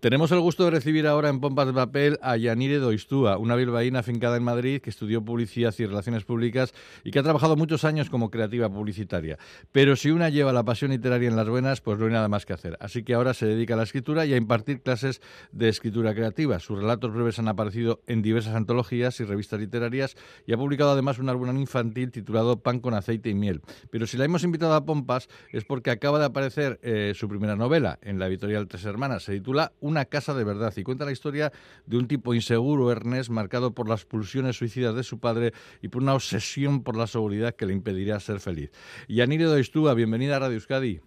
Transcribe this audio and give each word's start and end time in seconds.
Tenemos 0.00 0.32
el 0.32 0.40
gusto 0.40 0.64
de 0.64 0.70
recibir 0.70 1.06
ahora 1.06 1.28
en 1.28 1.40
Pompas 1.40 1.66
de 1.66 1.74
Papel 1.74 2.18
a 2.22 2.38
Yanire 2.38 2.78
Doistúa, 2.78 3.36
una 3.36 3.54
bilbaína 3.54 3.98
afincada 3.98 4.38
en 4.38 4.42
Madrid 4.42 4.80
que 4.80 4.88
estudió 4.88 5.22
publicidad 5.22 5.74
y 5.76 5.84
relaciones 5.84 6.24
públicas 6.24 6.72
y 7.04 7.10
que 7.10 7.18
ha 7.18 7.22
trabajado 7.22 7.54
muchos 7.54 7.84
años 7.84 8.08
como 8.08 8.30
creativa 8.30 8.70
publicitaria. 8.70 9.36
Pero 9.72 9.96
si 9.96 10.10
una 10.10 10.30
lleva 10.30 10.54
la 10.54 10.64
pasión 10.64 10.92
literaria 10.92 11.28
en 11.28 11.36
las 11.36 11.50
buenas, 11.50 11.82
pues 11.82 11.98
no 11.98 12.06
hay 12.06 12.12
nada 12.12 12.28
más 12.28 12.46
que 12.46 12.54
hacer. 12.54 12.78
Así 12.80 13.02
que 13.02 13.12
ahora 13.12 13.34
se 13.34 13.44
dedica 13.44 13.74
a 13.74 13.76
la 13.76 13.82
escritura 13.82 14.24
y 14.24 14.32
a 14.32 14.38
impartir 14.38 14.80
clases 14.80 15.20
de 15.52 15.68
escritura 15.68 16.14
creativa. 16.14 16.60
Sus 16.60 16.78
relatos 16.78 17.12
breves 17.12 17.38
han 17.38 17.48
aparecido 17.48 18.00
en 18.06 18.22
diversas 18.22 18.54
antologías 18.54 19.20
y 19.20 19.24
revistas 19.24 19.60
literarias 19.60 20.16
y 20.46 20.54
ha 20.54 20.56
publicado 20.56 20.92
además 20.92 21.18
un 21.18 21.28
álbum 21.28 21.54
infantil 21.58 22.10
titulado 22.10 22.60
Pan 22.60 22.80
con 22.80 22.94
aceite 22.94 23.28
y 23.28 23.34
miel. 23.34 23.60
Pero 23.90 24.06
si 24.06 24.16
la 24.16 24.24
hemos 24.24 24.44
invitado 24.44 24.72
a 24.72 24.86
Pompas 24.86 25.28
es 25.52 25.66
porque 25.66 25.90
acaba 25.90 26.18
de 26.18 26.24
aparecer 26.24 26.80
eh, 26.82 27.12
su 27.14 27.28
primera 27.28 27.54
novela 27.54 27.98
en 28.00 28.18
la 28.18 28.28
editorial 28.28 28.66
Tres 28.66 28.86
Hermanas. 28.86 29.24
Se 29.24 29.34
titula 29.34 29.72
una 29.90 30.04
casa 30.06 30.34
de 30.34 30.44
verdad 30.44 30.72
y 30.76 30.82
cuenta 30.82 31.04
la 31.04 31.12
historia 31.12 31.52
de 31.86 31.98
un 31.98 32.08
tipo 32.08 32.34
inseguro, 32.34 32.90
Ernest, 32.90 33.30
marcado 33.30 33.74
por 33.74 33.88
las 33.88 34.04
pulsiones 34.04 34.56
suicidas 34.56 34.94
de 34.94 35.02
su 35.02 35.20
padre 35.20 35.52
y 35.82 35.88
por 35.88 36.02
una 36.02 36.14
obsesión 36.14 36.82
por 36.82 36.96
la 36.96 37.06
seguridad 37.06 37.54
que 37.54 37.66
le 37.66 37.72
impediría 37.72 38.18
ser 38.20 38.40
feliz. 38.40 38.70
Yanire 39.08 39.44
Doistúa, 39.44 39.94
bienvenida 39.94 40.36
a 40.36 40.38
Radio 40.40 40.54
Euskadi. 40.54 41.00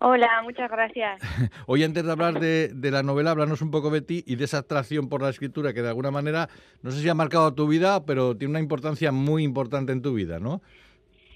Hola, 0.00 0.42
muchas 0.42 0.70
gracias. 0.70 1.22
Hoy 1.66 1.82
antes 1.82 2.04
de 2.04 2.12
hablar 2.12 2.38
de, 2.40 2.90
la 2.90 3.02
novela, 3.02 3.30
háblanos 3.30 3.62
un 3.62 3.70
poco 3.70 3.90
de 3.90 4.02
ti 4.02 4.22
y 4.26 4.36
de 4.36 4.44
esa 4.44 4.58
atracción 4.58 5.08
por 5.08 5.22
la 5.22 5.30
escritura 5.30 5.72
que 5.72 5.82
de 5.82 5.88
alguna 5.88 6.10
manera, 6.10 6.48
no 6.82 6.90
sé 6.90 7.00
si 7.00 7.08
ha 7.08 7.14
marcado 7.14 7.54
tu 7.54 7.66
vida, 7.68 8.04
pero 8.04 8.36
tiene 8.36 8.50
una 8.50 8.60
importancia 8.60 9.12
muy 9.12 9.44
importante 9.44 9.92
en 9.92 10.02
tu 10.02 10.12
vida, 10.12 10.40
¿no? 10.40 10.60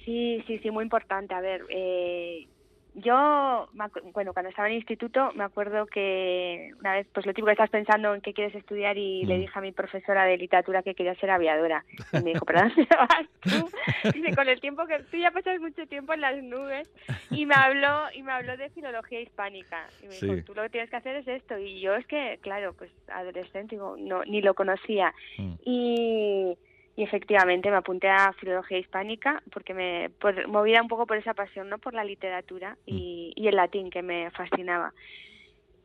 Sí, 0.04 0.42
sí, 0.46 0.58
sí, 0.58 0.70
muy 0.70 0.84
importante. 0.84 1.34
A 1.34 1.40
ver, 1.40 1.64
eh, 1.70 2.46
yo, 3.02 3.68
bueno, 4.12 4.32
cuando 4.32 4.50
estaba 4.50 4.68
en 4.68 4.74
el 4.74 4.80
instituto, 4.80 5.32
me 5.34 5.44
acuerdo 5.44 5.86
que 5.86 6.70
una 6.80 6.94
vez, 6.94 7.06
pues 7.12 7.26
lo 7.26 7.32
típico 7.32 7.46
que 7.46 7.52
estás 7.52 7.70
pensando 7.70 8.14
en 8.14 8.20
qué 8.20 8.32
quieres 8.32 8.54
estudiar 8.54 8.96
y 8.96 9.24
le 9.24 9.36
mm. 9.36 9.40
dije 9.40 9.58
a 9.58 9.62
mi 9.62 9.72
profesora 9.72 10.24
de 10.24 10.36
literatura 10.36 10.82
que 10.82 10.94
quería 10.94 11.14
ser 11.16 11.30
aviadora. 11.30 11.84
Y 12.12 12.16
me 12.22 12.32
dijo, 12.32 12.44
¿pero 12.44 12.60
dónde 12.60 12.86
vas 12.98 13.26
tú? 13.40 13.70
Dice, 14.12 14.34
con 14.34 14.48
el 14.48 14.60
tiempo 14.60 14.86
que 14.86 14.98
tú 15.10 15.16
ya 15.16 15.30
pasas 15.30 15.60
mucho 15.60 15.86
tiempo 15.86 16.12
en 16.12 16.20
las 16.20 16.42
nubes. 16.42 16.90
Y 17.30 17.46
me 17.46 17.54
habló, 17.54 18.06
y 18.14 18.22
me 18.22 18.32
habló 18.32 18.56
de 18.56 18.70
filología 18.70 19.20
hispánica. 19.20 19.86
Y 20.02 20.06
me 20.06 20.14
dijo, 20.14 20.44
tú 20.44 20.54
lo 20.54 20.62
que 20.62 20.70
tienes 20.70 20.90
que 20.90 20.96
hacer 20.96 21.16
es 21.16 21.28
esto. 21.28 21.58
Y 21.58 21.80
yo 21.80 21.94
es 21.94 22.06
que, 22.06 22.38
claro, 22.42 22.72
pues 22.74 22.90
adolescente, 23.08 23.76
digo, 23.76 23.96
no, 23.98 24.24
ni 24.24 24.42
lo 24.42 24.54
conocía. 24.54 25.14
Mm. 25.38 25.54
Y 25.64 26.58
y 26.98 27.04
efectivamente 27.04 27.70
me 27.70 27.76
apunté 27.76 28.08
a 28.08 28.32
filología 28.32 28.76
hispánica 28.76 29.40
porque 29.52 29.72
me 29.72 30.10
movía 30.48 30.82
un 30.82 30.88
poco 30.88 31.06
por 31.06 31.16
esa 31.16 31.32
pasión 31.32 31.68
no 31.68 31.78
por 31.78 31.94
la 31.94 32.02
literatura 32.02 32.76
y, 32.86 33.32
mm. 33.36 33.40
y 33.40 33.46
el 33.46 33.54
latín 33.54 33.88
que 33.88 34.02
me 34.02 34.32
fascinaba 34.32 34.92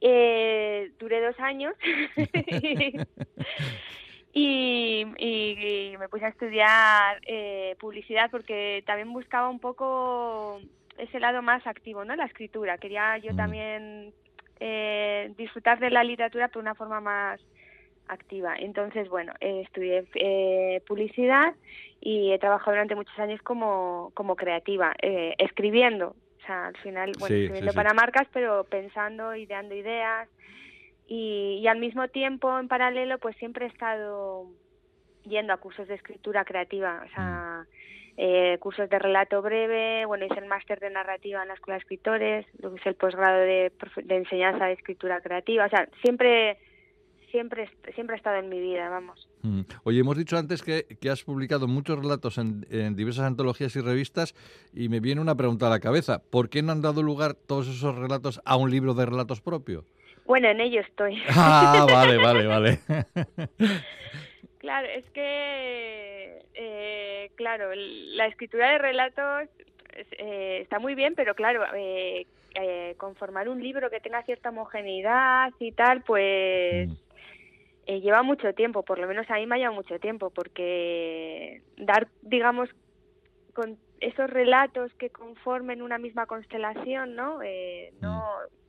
eh, 0.01 0.91
duré 0.97 1.21
dos 1.21 1.39
años 1.39 1.75
y, 4.33 5.05
y, 5.19 5.95
me 5.99 6.09
puse 6.09 6.25
a 6.25 6.29
estudiar 6.29 7.21
eh, 7.27 7.75
publicidad 7.79 8.31
porque 8.31 8.81
también 8.87 9.13
buscaba 9.13 9.49
un 9.49 9.59
poco 9.59 10.61
ese 10.97 11.19
lado 11.19 11.43
más 11.43 11.67
activo 11.67 12.03
no 12.05 12.15
la 12.15 12.25
escritura 12.25 12.79
quería 12.79 13.19
yo 13.19 13.33
mm. 13.33 13.37
también 13.37 14.13
eh, 14.59 15.31
disfrutar 15.37 15.77
de 15.77 15.91
la 15.91 16.03
literatura 16.03 16.47
por 16.47 16.63
una 16.63 16.73
forma 16.73 17.01
más 17.01 17.39
activa. 18.07 18.55
Entonces, 18.57 19.09
bueno, 19.09 19.33
eh, 19.39 19.61
estudié 19.65 20.05
eh, 20.15 20.81
publicidad 20.87 21.53
y 22.01 22.31
he 22.31 22.39
trabajado 22.39 22.71
durante 22.71 22.95
muchos 22.95 23.17
años 23.19 23.41
como, 23.41 24.11
como 24.13 24.35
creativa, 24.35 24.93
eh, 25.01 25.35
escribiendo. 25.37 26.15
O 26.41 26.45
sea, 26.45 26.67
al 26.67 26.77
final, 26.77 27.11
bueno, 27.19 27.35
escribiendo 27.35 27.73
para 27.73 27.93
marcas, 27.93 28.27
pero 28.33 28.65
pensando, 28.65 29.35
ideando 29.35 29.75
ideas. 29.75 30.27
Y, 31.07 31.59
y 31.61 31.67
al 31.67 31.79
mismo 31.79 32.07
tiempo, 32.09 32.57
en 32.59 32.67
paralelo, 32.67 33.17
pues 33.19 33.35
siempre 33.37 33.65
he 33.65 33.69
estado 33.69 34.47
yendo 35.23 35.53
a 35.53 35.57
cursos 35.57 35.87
de 35.87 35.95
escritura 35.95 36.43
creativa. 36.43 37.03
O 37.05 37.13
sea, 37.13 37.65
mm. 38.17 38.57
cursos 38.59 38.89
de 38.89 38.99
relato 38.99 39.41
breve, 39.41 40.05
bueno, 40.05 40.25
hice 40.25 40.39
el 40.39 40.47
máster 40.47 40.81
de 40.81 40.89
narrativa 40.89 41.41
en 41.41 41.47
la 41.47 41.53
Escuela 41.53 41.75
de 41.75 41.83
Escritores, 41.83 42.45
luego 42.59 42.75
hice 42.75 42.89
el 42.89 42.95
posgrado 42.95 43.39
de, 43.39 43.71
de 44.03 44.15
enseñanza 44.15 44.65
de 44.65 44.73
escritura 44.73 45.21
creativa, 45.21 45.65
o 45.65 45.69
sea, 45.69 45.87
siempre 46.01 46.57
siempre, 47.33 47.67
siempre 47.95 48.15
ha 48.15 48.17
estado 48.17 48.37
en 48.37 48.47
mi 48.47 48.59
vida, 48.59 48.89
vamos. 48.89 49.27
Mm. 49.41 49.61
Oye, 49.85 49.99
hemos 49.99 50.15
dicho 50.15 50.37
antes 50.37 50.61
que, 50.61 50.85
que 51.01 51.09
has 51.09 51.23
publicado 51.23 51.67
muchos 51.67 51.97
relatos 51.97 52.37
en, 52.37 52.61
diversas 52.95 53.25
antologías 53.25 53.75
y 53.75 53.81
revistas 53.81 54.35
y 54.71 54.87
me 54.87 54.99
viene 54.99 55.19
una 55.19 55.35
pregunta 55.35 55.65
a 55.65 55.71
la 55.71 55.79
cabeza. 55.79 56.21
¿Por 56.29 56.49
qué 56.49 56.61
no 56.61 56.71
han 56.71 56.83
dado 56.83 57.01
lugar 57.01 57.33
todos 57.33 57.67
esos 57.67 57.97
relatos 57.97 58.39
a 58.45 58.55
un 58.55 58.69
libro 58.69 58.93
de 58.93 59.07
relatos 59.07 59.41
propio? 59.41 59.83
Bueno, 60.25 60.47
en 60.47 60.61
ello 60.61 60.81
estoy. 60.81 61.21
Ah, 61.29 61.87
vale, 61.89 62.17
vale, 62.17 62.45
vale. 62.45 62.79
claro, 64.59 64.87
es 64.89 65.05
que, 65.09 66.39
eh, 66.53 67.31
claro, 67.33 67.71
la 67.73 68.27
escritura 68.27 68.73
de 68.73 68.77
relatos 68.77 69.49
eh, 70.19 70.59
está 70.61 70.77
muy 70.77 70.93
bien, 70.93 71.15
pero 71.15 71.33
claro, 71.33 71.63
eh, 71.75 72.27
conformar 72.97 73.49
un 73.49 73.59
libro 73.63 73.89
que 73.89 73.99
tenga 73.99 74.21
cierta 74.21 74.49
homogeneidad 74.49 75.51
y 75.57 75.71
tal, 75.71 76.03
pues... 76.03 76.89
Mm. 76.89 77.02
Eh, 77.85 77.99
lleva 77.99 78.23
mucho 78.23 78.53
tiempo, 78.53 78.83
por 78.83 78.97
lo 78.97 79.07
menos 79.07 79.29
a 79.29 79.35
mí 79.35 79.45
me 79.45 79.55
ha 79.55 79.57
llevado 79.57 79.75
mucho 79.75 79.99
tiempo, 79.99 80.29
porque 80.29 81.61
dar, 81.77 82.07
digamos, 82.21 82.69
con 83.53 83.77
esos 83.99 84.29
relatos 84.29 84.93
que 84.93 85.09
conformen 85.09 85.81
una 85.81 85.97
misma 85.97 86.25
constelación, 86.25 87.15
¿no? 87.15 87.41
Eh, 87.43 87.91
no, 88.01 88.23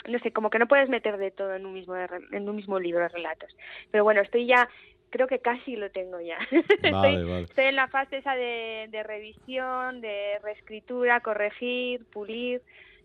mm. 0.07 0.13
no 0.13 0.19
sé, 0.19 0.33
como 0.33 0.51
que 0.51 0.59
no 0.59 0.67
puedes 0.67 0.89
meter 0.89 1.17
de 1.17 1.31
todo 1.31 1.55
en 1.55 1.65
un 1.65 1.75
mismo 1.75 1.95
en 1.97 2.49
un 2.49 2.57
mismo 2.57 2.79
libro 2.81 3.03
de 3.03 3.09
relatos. 3.09 3.57
Pero 3.91 4.03
bueno, 4.03 4.21
estoy 4.21 4.47
ya, 4.47 4.69
creo 5.11 5.29
que 5.29 5.39
casi 5.39 5.77
lo 5.77 5.91
tengo 5.91 6.21
ya. 6.21 6.39
estoy, 6.83 7.65
en 7.65 7.77
la 7.77 7.89
fase 7.89 8.19
esa 8.19 8.35
de, 8.35 8.89
de 8.91 9.03
revisión, 9.05 10.01
de 10.01 10.41
reescritura, 10.43 11.21
corregir, 11.21 12.05
pulir 12.07 12.63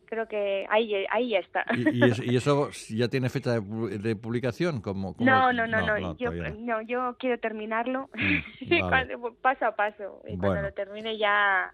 creo 0.10 0.28
que 0.28 0.66
ahí, 0.70 1.06
ahí 1.12 1.30
ya 1.30 1.40
está. 1.40 1.64
¿Y, 1.76 2.36
eso, 2.36 2.70
ya 2.90 3.08
tiene 3.08 3.30
fecha 3.30 3.60
de, 3.60 4.16
publicación? 4.16 4.82
como 4.82 5.16
no, 5.20 5.54
no, 5.54 5.68
no, 5.68 5.82
no, 5.86 6.18
yo, 6.18 6.32
no, 6.32 6.82
yo 6.82 7.16
quiero 7.20 7.40
terminarlo 7.40 8.10
mm, 8.16 9.36
paso 9.42 9.66
a 9.66 9.76
paso. 9.76 10.22
Y 10.28 10.38
cuando 10.38 10.64
lo 10.64 10.74
termine 10.74 11.18
ya, 11.18 11.72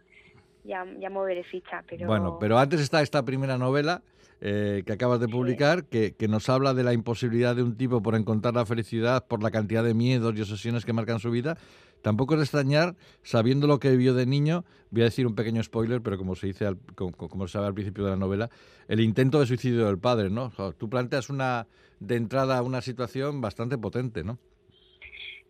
ya, 0.66 0.86
ya 1.00 1.10
moveré 1.10 1.44
ficha. 1.44 1.84
Pero... 1.88 2.08
Bueno, 2.08 2.38
pero 2.40 2.60
antes 2.60 2.82
está 2.82 3.02
esta 3.02 3.24
primera 3.24 3.58
novela 3.58 4.02
eh, 4.42 4.84
que 4.86 4.92
acabas 4.92 5.22
de 5.22 5.30
publicar, 5.30 5.86
que, 5.86 6.14
que, 6.16 6.28
nos 6.28 6.50
habla 6.50 6.74
de 6.74 6.84
la 6.84 6.92
imposibilidad 6.92 7.56
de 7.56 7.64
un 7.64 7.78
tipo 7.78 8.02
por 8.02 8.16
encontrar 8.16 8.54
la 8.54 8.66
felicidad 8.66 9.26
por 9.26 9.42
la 9.42 9.50
cantidad 9.50 9.84
de 9.84 9.94
miedos 9.94 10.36
y 10.36 10.42
obsesiones 10.42 10.84
que 10.84 10.92
marcan 10.92 11.20
su 11.20 11.32
vida. 11.32 11.58
Tampoco 12.06 12.36
es 12.36 12.40
de 12.42 12.44
extrañar, 12.44 12.94
sabiendo 13.24 13.66
lo 13.66 13.80
que 13.80 13.90
vivió 13.90 14.14
de 14.14 14.28
niño, 14.28 14.64
voy 14.92 15.02
a 15.02 15.06
decir 15.06 15.26
un 15.26 15.34
pequeño 15.34 15.64
spoiler, 15.64 16.04
pero 16.04 16.20
como 16.20 16.36
se 16.36 16.46
dice, 16.46 16.68
como, 16.94 17.48
se 17.48 17.54
sabe 17.54 17.66
al 17.66 17.74
principio 17.74 18.04
de 18.04 18.12
la 18.12 18.16
novela, 18.16 18.52
el 18.88 19.00
intento 19.00 19.40
de 19.40 19.48
suicidio 19.48 19.88
del 19.88 19.98
padre, 19.98 20.30
¿no? 20.30 20.52
tú 20.78 20.88
planteas 20.88 21.32
una 21.32 21.66
de 22.00 22.16
entrada 22.18 22.62
una 22.62 22.82
situación 22.82 23.42
bastante 23.42 23.80
potente, 23.80 24.24
¿no? 24.24 24.38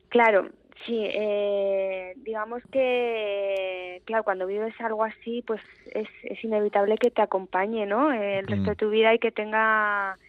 Claro, 0.07 0.49
Sí, 0.85 1.01
eh, 1.03 2.13
digamos 2.17 2.61
que, 2.71 4.01
claro, 4.05 4.23
cuando 4.23 4.45
vives 4.45 4.75
algo 4.79 5.03
así, 5.03 5.41
pues 5.41 5.59
es, 5.91 6.07
es 6.23 6.43
inevitable 6.43 6.97
que 6.97 7.09
te 7.09 7.21
acompañe, 7.21 7.85
¿no? 7.85 8.13
El 8.13 8.45
resto 8.45 8.69
de 8.69 8.75
tu 8.75 8.89
vida 8.89 9.13
y 9.13 9.19
que 9.19 9.31
tenga 9.31 10.19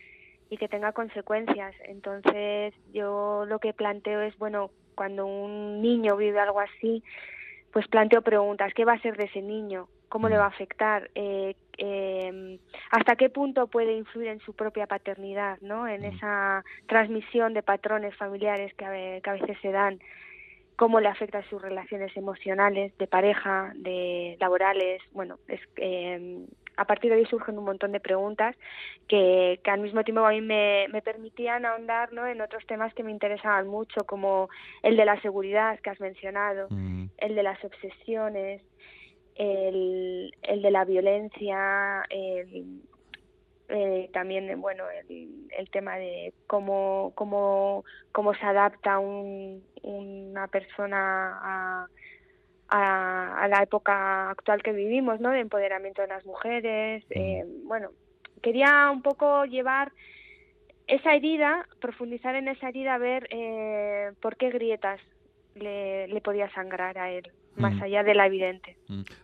y 0.49 0.57
que 0.57 0.69
tenga 0.69 0.93
consecuencias. 0.93 1.75
Entonces, 1.85 2.73
yo 2.95 3.45
lo 3.47 3.59
que 3.59 3.75
planteo 3.75 4.23
es, 4.23 4.39
bueno, 4.39 4.71
cuando 4.97 5.27
un 5.27 5.81
niño 5.81 6.17
vive 6.17 6.41
algo 6.41 6.59
así, 6.59 7.05
pues 7.73 7.87
planteo 7.87 8.23
preguntas, 8.23 8.73
¿qué 8.75 8.85
va 8.85 8.95
a 8.95 9.01
ser 9.01 9.17
de 9.17 9.27
ese 9.27 9.43
niño? 9.43 9.87
¿Cómo 10.09 10.29
le 10.29 10.39
va 10.39 10.45
a 10.45 10.49
afectar? 10.49 11.11
Eh, 11.15 11.55
eh, 11.79 12.59
¿Hasta 12.91 13.17
qué 13.17 13.29
punto 13.29 13.67
puede 13.67 13.93
influir 13.93 14.29
en 14.29 14.41
su 14.41 14.55
propia 14.55 14.87
paternidad, 14.87 15.59
¿no? 15.61 15.87
En 15.87 16.05
esa 16.05 16.65
transmisión 16.87 17.55
de 17.55 17.63
patrones 17.63 18.17
familiares 18.17 18.73
que 18.75 18.85
a, 18.85 19.21
que 19.21 19.31
a 19.31 19.35
veces 19.35 19.59
se 19.61 19.73
dan 19.73 20.01
cómo 20.77 21.01
le 21.01 21.09
afecta 21.09 21.39
a 21.39 21.49
sus 21.51 21.61
relaciones 21.61 22.17
emocionales, 22.17 22.97
de 22.99 23.07
pareja, 23.07 23.73
de 23.75 24.37
laborales. 24.41 25.03
Bueno, 25.13 25.39
es, 25.49 25.61
eh, 25.77 26.47
a 26.77 26.85
partir 26.85 27.11
de 27.11 27.19
ahí 27.19 27.27
surgen 27.27 27.59
un 27.59 27.65
montón 27.65 27.93
de 27.93 28.01
preguntas 28.01 28.55
que, 29.09 29.61
que 29.63 29.71
al 29.71 29.81
mismo 29.81 30.05
tiempo 30.05 30.25
a 30.25 30.31
mí 30.31 30.41
me, 30.41 30.87
me 30.93 31.03
permitían 31.03 31.65
ahondar 31.65 32.13
¿no? 32.13 32.27
en 32.27 32.41
otros 32.41 32.67
temas 32.67 32.93
que 32.95 33.03
me 33.03 33.11
interesaban 33.11 33.67
mucho, 33.67 34.05
como 34.05 34.49
el 34.83 34.97
de 34.97 35.05
la 35.05 35.21
seguridad 35.23 35.79
que 35.81 35.91
has 35.91 36.01
mencionado, 36.01 36.67
mm. 36.71 37.07
el 37.19 37.35
de 37.35 37.43
las 37.43 37.63
obsesiones, 37.65 38.63
el, 39.37 40.35
el 40.43 40.63
de 40.63 40.71
la 40.71 40.85
violencia, 40.85 42.05
el, 42.11 42.83
eh, 43.69 44.09
también 44.13 44.61
bueno 44.61 44.85
el, 44.91 45.49
el, 45.59 45.71
tema 45.71 45.97
de 45.97 46.33
cómo 46.47 47.13
cómo 47.17 47.85
cómo 48.13 48.33
se 48.35 48.47
adapta 48.47 49.01
un, 49.01 49.61
una 49.83 50.47
persona 50.47 51.41
a, 51.43 51.87
a, 52.69 53.43
a, 53.43 53.49
la 53.49 53.63
época 53.63 54.31
actual 54.31 54.63
que 54.63 54.73
vivimos 54.73 55.21
no 55.21 55.31
de 55.31 55.41
empoderamiento 55.41 56.03
de 56.03 56.09
las 56.09 56.25
mujeres 56.27 57.05
eh, 57.11 57.45
bueno 57.65 57.91
quería 58.43 58.91
un 58.93 59.03
poco 59.03 59.45
llevar 59.45 59.93
esa 60.87 61.15
herida, 61.15 61.67
profundizar 61.81 62.35
en 62.37 62.49
esa 62.49 62.69
herida, 62.69 62.99
ver 62.99 63.27
eh, 63.31 64.13
por 64.21 64.37
qué 64.37 64.51
grietas 64.51 65.01
le, 65.55 66.07
le, 66.09 66.21
podía 66.21 66.49
sangrar 66.53 66.97
a 66.99 67.11
él, 67.11 67.33
más 67.57 67.81
allá 67.83 68.05
de 68.05 68.15
la 68.15 68.27
evidente. 68.27 68.77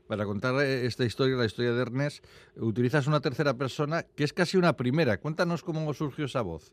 Para 0.09 0.25
contar 0.25 0.55
eh, 0.65 0.87
esta 0.87 1.05
historia, 1.05 1.37
la 1.37 1.45
historia 1.45 1.73
de 1.73 1.83
Ernest, 1.83 2.27
utilizas 2.57 3.07
una 3.07 3.21
tercera 3.21 3.55
persona 3.55 4.05
que 4.17 4.25
es 4.25 4.33
casi 4.33 4.57
una 4.57 4.73
primera. 4.73 5.19
Cuéntanos 5.19 5.63
cómo 5.63 5.93
surgió 5.95 6.25
esa 6.25 6.43
voz. 6.43 6.73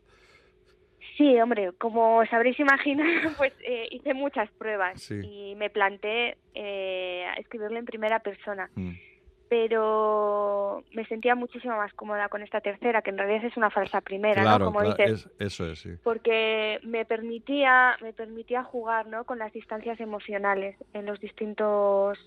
Sí, 1.20 1.38
hombre, 1.38 1.72
como 1.76 2.24
sabréis 2.30 2.58
imaginar, 2.58 3.06
pues 3.36 3.52
eh, 3.62 3.88
hice 3.90 4.14
muchas 4.14 4.50
pruebas 4.52 5.10
y 5.10 5.54
me 5.54 5.68
planteé 5.68 6.38
eh, 6.54 7.26
escribirlo 7.36 7.78
en 7.78 7.84
primera 7.84 8.20
persona. 8.20 8.70
Mm. 8.74 8.92
Pero 9.50 10.82
me 10.94 11.04
sentía 11.04 11.34
muchísimo 11.34 11.76
más 11.76 11.92
cómoda 11.92 12.30
con 12.30 12.40
esta 12.40 12.62
tercera, 12.62 13.02
que 13.02 13.10
en 13.10 13.18
realidad 13.18 13.44
es 13.44 13.56
una 13.58 13.68
falsa 13.68 14.00
primera, 14.00 14.58
¿no? 14.58 14.64
Como 14.64 14.82
dices. 14.82 15.28
eso 15.38 15.66
es, 15.66 15.80
sí. 15.80 15.90
Porque 16.02 16.78
me 16.84 17.04
permitía, 17.04 17.98
me 18.00 18.14
permitía 18.14 18.62
jugar, 18.62 19.06
¿no? 19.06 19.24
Con 19.24 19.38
las 19.38 19.52
distancias 19.52 20.00
emocionales 20.00 20.76
en 20.94 21.04
los 21.04 21.20
distintos 21.20 22.18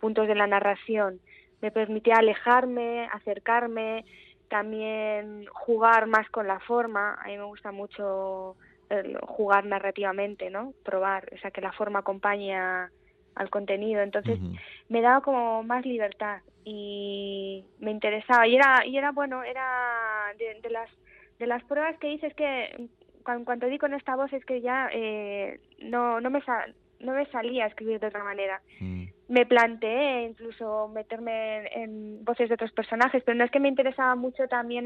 puntos 0.00 0.26
de 0.26 0.34
la 0.34 0.48
narración. 0.48 1.20
Me 1.60 1.70
permitía 1.70 2.16
alejarme, 2.16 3.08
acercarme, 3.12 4.04
también 4.50 5.46
jugar 5.46 6.06
más 6.06 6.28
con 6.28 6.46
la 6.46 6.60
forma. 6.60 7.14
A 7.14 7.28
mí 7.28 7.38
me 7.38 7.44
gusta 7.44 7.72
mucho 7.72 8.56
jugar 9.22 9.64
narrativamente, 9.66 10.50
¿no? 10.50 10.74
Probar, 10.84 11.30
o 11.32 11.38
sea, 11.38 11.52
que 11.52 11.60
la 11.60 11.72
forma 11.72 12.00
acompañe 12.00 12.54
al 12.56 13.50
contenido. 13.50 14.02
Entonces 14.02 14.38
me 14.88 15.00
daba 15.00 15.20
como 15.20 15.62
más 15.62 15.86
libertad 15.86 16.40
y 16.64 17.64
me 17.78 17.92
interesaba. 17.92 18.46
Y 18.48 18.56
era, 18.56 18.84
y 18.84 18.98
era 18.98 19.12
bueno, 19.12 19.44
era 19.44 20.34
de, 20.36 20.70
las 20.70 20.90
de 21.38 21.46
las 21.46 21.62
pruebas 21.64 21.96
que 21.98 22.12
hice 22.12 22.26
es 22.26 22.34
que 22.34 22.88
cuando, 23.22 23.44
cuando 23.44 23.66
di 23.68 23.78
con 23.78 23.94
esta 23.94 24.16
voz 24.16 24.32
es 24.32 24.44
que 24.44 24.60
ya 24.60 24.88
eh, 24.92 25.60
no, 25.80 26.20
no 26.20 26.28
me 26.28 26.42
no 27.00 27.14
me 27.14 27.26
salía 27.26 27.64
a 27.64 27.68
escribir 27.68 27.98
de 28.00 28.06
otra 28.06 28.24
manera. 28.24 28.60
Mm. 28.78 29.04
Me 29.28 29.46
planteé 29.46 30.22
incluso 30.22 30.88
meterme 30.88 31.66
en, 31.74 32.24
voces 32.24 32.48
de 32.48 32.54
otros 32.54 32.72
personajes, 32.72 33.22
pero 33.24 33.36
no 33.36 33.44
es 33.44 33.50
que 33.50 33.60
me 33.60 33.68
interesaba 33.68 34.14
mucho 34.14 34.46
también 34.48 34.84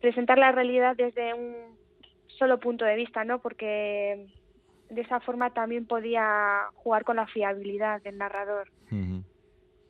presentar 0.00 0.38
la 0.38 0.52
realidad 0.52 0.96
desde 0.96 1.34
un 1.34 1.54
solo 2.38 2.58
punto 2.58 2.84
de 2.84 2.96
vista, 2.96 3.24
¿no? 3.24 3.40
Porque 3.40 4.26
de 4.88 5.00
esa 5.00 5.20
forma 5.20 5.50
también 5.50 5.86
podía 5.86 6.68
jugar 6.76 7.04
con 7.04 7.16
la 7.16 7.26
fiabilidad 7.26 8.02
del 8.02 8.18
narrador. 8.18 8.70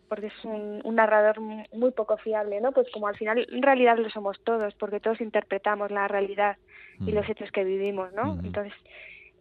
Porque 0.08 0.28
es 0.28 0.44
un, 0.44 0.82
narrador 0.94 1.38
muy 1.40 1.90
poco 1.92 2.16
fiable, 2.16 2.60
¿no? 2.60 2.72
Pues 2.72 2.88
como 2.92 3.08
al 3.08 3.16
final 3.16 3.46
en 3.52 3.62
realidad 3.62 3.98
lo 3.98 4.08
somos 4.10 4.42
todos, 4.42 4.74
porque 4.74 5.00
todos 5.00 5.20
interpretamos 5.20 5.90
la 5.90 6.08
realidad 6.08 6.56
y 7.00 7.12
los 7.12 7.28
hechos 7.28 7.52
que 7.52 7.62
vivimos, 7.62 8.12
¿no? 8.14 8.40
Entonces, 8.42 8.72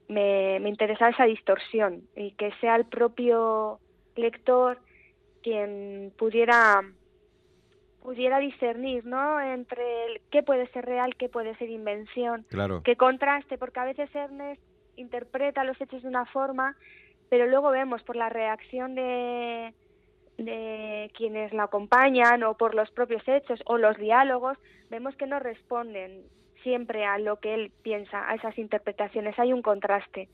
me, 0.08 0.60
me 0.60 0.70
interesaba 0.70 1.12
esa 1.12 1.26
distorsión 1.26 2.04
y 2.16 2.32
que 2.32 2.52
sea 2.62 2.76
el 2.76 2.86
propio 2.86 3.80
lector 4.16 4.80
quien 5.44 6.14
pudiera 6.18 6.82
pudiera 8.02 8.40
discernir, 8.40 9.06
¿no? 9.06 9.42
Entre 9.42 10.22
qué 10.32 10.42
puede 10.42 10.68
ser 10.68 10.86
real, 10.86 11.18
qué 11.18 11.28
puede 11.28 11.58
ser 11.58 11.70
invención, 11.70 12.46
claro. 12.48 12.82
que 12.82 12.96
contraste, 12.96 13.58
porque 13.58 13.82
a 13.82 13.84
veces 13.84 14.10
Ernest 14.16 14.62
interpreta 14.96 15.66
los 15.66 15.80
hechos 15.82 16.04
de 16.04 16.08
una 16.08 16.26
forma, 16.26 16.78
pero 17.28 17.48
luego 17.48 17.70
vemos 17.70 18.02
por 18.04 18.16
la 18.16 18.30
reacción 18.30 18.96
de, 18.96 19.74
de 20.38 21.12
quienes 21.18 21.52
la 21.52 21.64
acompañan 21.64 22.44
o 22.44 22.56
por 22.56 22.76
los 22.76 22.90
propios 22.92 23.28
hechos 23.28 23.60
o 23.66 23.78
los 23.78 23.98
diálogos, 23.98 24.58
vemos 24.90 25.14
que 25.18 25.28
no 25.28 25.40
responden 25.40 26.24
siempre 26.64 27.06
a 27.06 27.18
lo 27.20 27.40
que 27.40 27.54
él 27.54 27.72
piensa, 27.82 28.30
a 28.30 28.36
esas 28.36 28.58
interpretaciones. 28.58 29.38
Hay 29.40 29.54
un 29.54 29.62
contraste. 29.62 30.30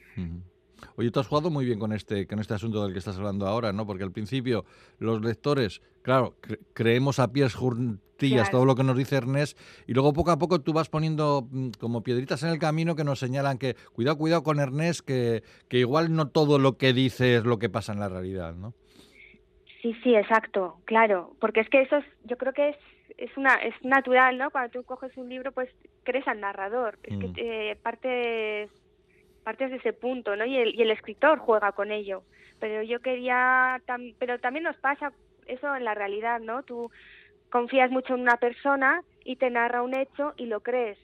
Oye, 0.96 1.12
tú 1.12 1.20
has 1.20 1.28
jugado 1.28 1.50
muy 1.50 1.66
bien 1.66 1.80
con 1.80 1.94
este, 1.94 2.28
con 2.28 2.40
este 2.40 2.54
asunto 2.54 2.84
del 2.84 2.94
que 2.94 3.00
estás 3.00 3.18
hablando 3.18 3.48
ahora, 3.48 3.74
¿no? 3.74 3.86
Porque 3.86 4.04
al 4.04 4.12
principio 4.12 4.66
los 5.00 5.22
lectores, 5.22 5.82
claro, 6.02 6.36
creemos 6.74 7.20
a 7.20 7.32
pies 7.32 7.56
juntillas 7.56 8.52
todo 8.52 8.66
lo 8.66 8.76
que 8.76 8.84
nos 8.84 8.98
dice 8.98 9.16
Ernest 9.16 9.58
y 9.88 9.94
luego 9.94 10.14
poco 10.14 10.32
a 10.32 10.38
poco 10.38 10.62
tú 10.62 10.74
vas 10.74 10.90
poniendo 10.90 11.48
mm, 11.50 11.70
como 11.80 12.04
piedritas 12.04 12.44
en 12.44 12.50
el 12.50 12.60
camino 12.60 12.96
que 12.96 13.04
nos 13.04 13.20
señalan 13.20 13.58
que 13.58 13.76
cuidado, 13.94 14.18
cuidado 14.18 14.44
con 14.44 14.60
Ernest, 14.60 15.02
que, 15.02 15.44
que 15.68 15.80
igual 15.80 16.14
no 16.14 16.28
todo 16.28 16.60
lo 16.60 16.78
que 16.78 16.94
dice 16.94 17.36
es 17.36 17.44
lo 17.44 17.60
que 17.60 17.70
pasa 17.70 17.94
en 17.94 18.00
la 18.00 18.10
realidad, 18.10 18.56
¿no? 18.56 18.74
Sí, 19.84 19.94
sí, 20.02 20.16
exacto, 20.16 20.78
claro, 20.86 21.36
porque 21.42 21.60
es 21.60 21.68
que 21.68 21.82
eso 21.82 21.98
es, 21.98 22.06
yo 22.24 22.38
creo 22.38 22.54
que 22.54 22.70
es 22.70 22.78
es 23.18 23.36
una 23.36 23.56
es 23.56 23.76
natural, 23.84 24.38
¿no? 24.38 24.50
Cuando 24.50 24.72
tú 24.72 24.84
coges 24.86 25.16
un 25.18 25.28
libro, 25.28 25.52
pues 25.52 25.70
crees 26.04 26.26
al 26.26 26.40
narrador, 26.40 26.98
es 27.04 27.18
que 27.18 27.28
mm. 27.28 27.34
eh, 27.36 27.78
partes 27.84 28.72
partes 29.44 29.72
de 29.72 29.78
ese 29.78 29.92
punto, 29.92 30.38
¿no? 30.38 30.46
Y 30.46 30.56
el, 30.56 30.74
y 30.74 30.82
el 30.84 30.90
escritor 30.90 31.38
juega 31.38 31.74
con 31.74 31.92
ello. 31.92 32.24
Pero 32.62 32.82
yo 32.82 33.02
quería, 33.02 33.82
pero 34.20 34.40
también 34.40 34.64
nos 34.64 34.78
pasa 34.78 35.12
eso 35.48 35.76
en 35.76 35.84
la 35.84 35.94
realidad, 35.94 36.40
¿no? 36.40 36.64
Tú 36.64 36.90
confías 37.50 37.92
mucho 37.92 38.16
en 38.16 38.22
una 38.22 38.38
persona 38.38 39.04
y 39.26 39.36
te 39.36 39.50
narra 39.50 39.84
un 39.84 39.96
hecho 39.96 40.34
y 40.38 40.46
lo 40.46 40.62
crees. 40.62 40.98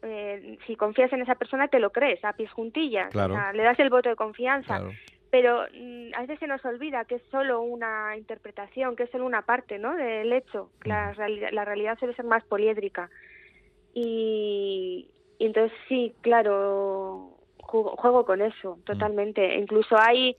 Eh, 0.00 0.56
si 0.66 0.74
confías 0.74 1.12
en 1.12 1.20
esa 1.20 1.34
persona, 1.34 1.68
te 1.68 1.80
lo 1.80 1.90
crees 1.90 2.24
a 2.24 2.32
pies 2.32 2.50
juntillas. 2.50 3.14
le 3.14 3.62
das 3.62 3.78
el 3.78 3.90
voto 3.90 4.08
de 4.08 4.16
confianza. 4.16 4.78
Claro 4.78 4.92
pero 5.32 5.64
mm, 5.72 6.10
a 6.14 6.20
veces 6.20 6.38
se 6.40 6.46
nos 6.46 6.62
olvida 6.62 7.06
que 7.06 7.14
es 7.14 7.22
solo 7.30 7.62
una 7.62 8.18
interpretación, 8.18 8.94
que 8.94 9.04
es 9.04 9.10
solo 9.10 9.24
una 9.24 9.40
parte 9.40 9.78
¿no? 9.78 9.96
del 9.96 10.30
hecho. 10.30 10.68
La, 10.84 11.14
la 11.52 11.64
realidad 11.64 11.98
suele 11.98 12.14
ser 12.14 12.26
más 12.26 12.44
poliédrica. 12.44 13.08
Y, 13.94 15.08
entonces 15.38 15.72
sí, 15.88 16.14
claro, 16.20 17.38
juego, 17.56 18.26
con 18.26 18.42
eso 18.42 18.78
totalmente. 18.84 19.56
Incluso 19.56 19.96
hay, 19.98 20.36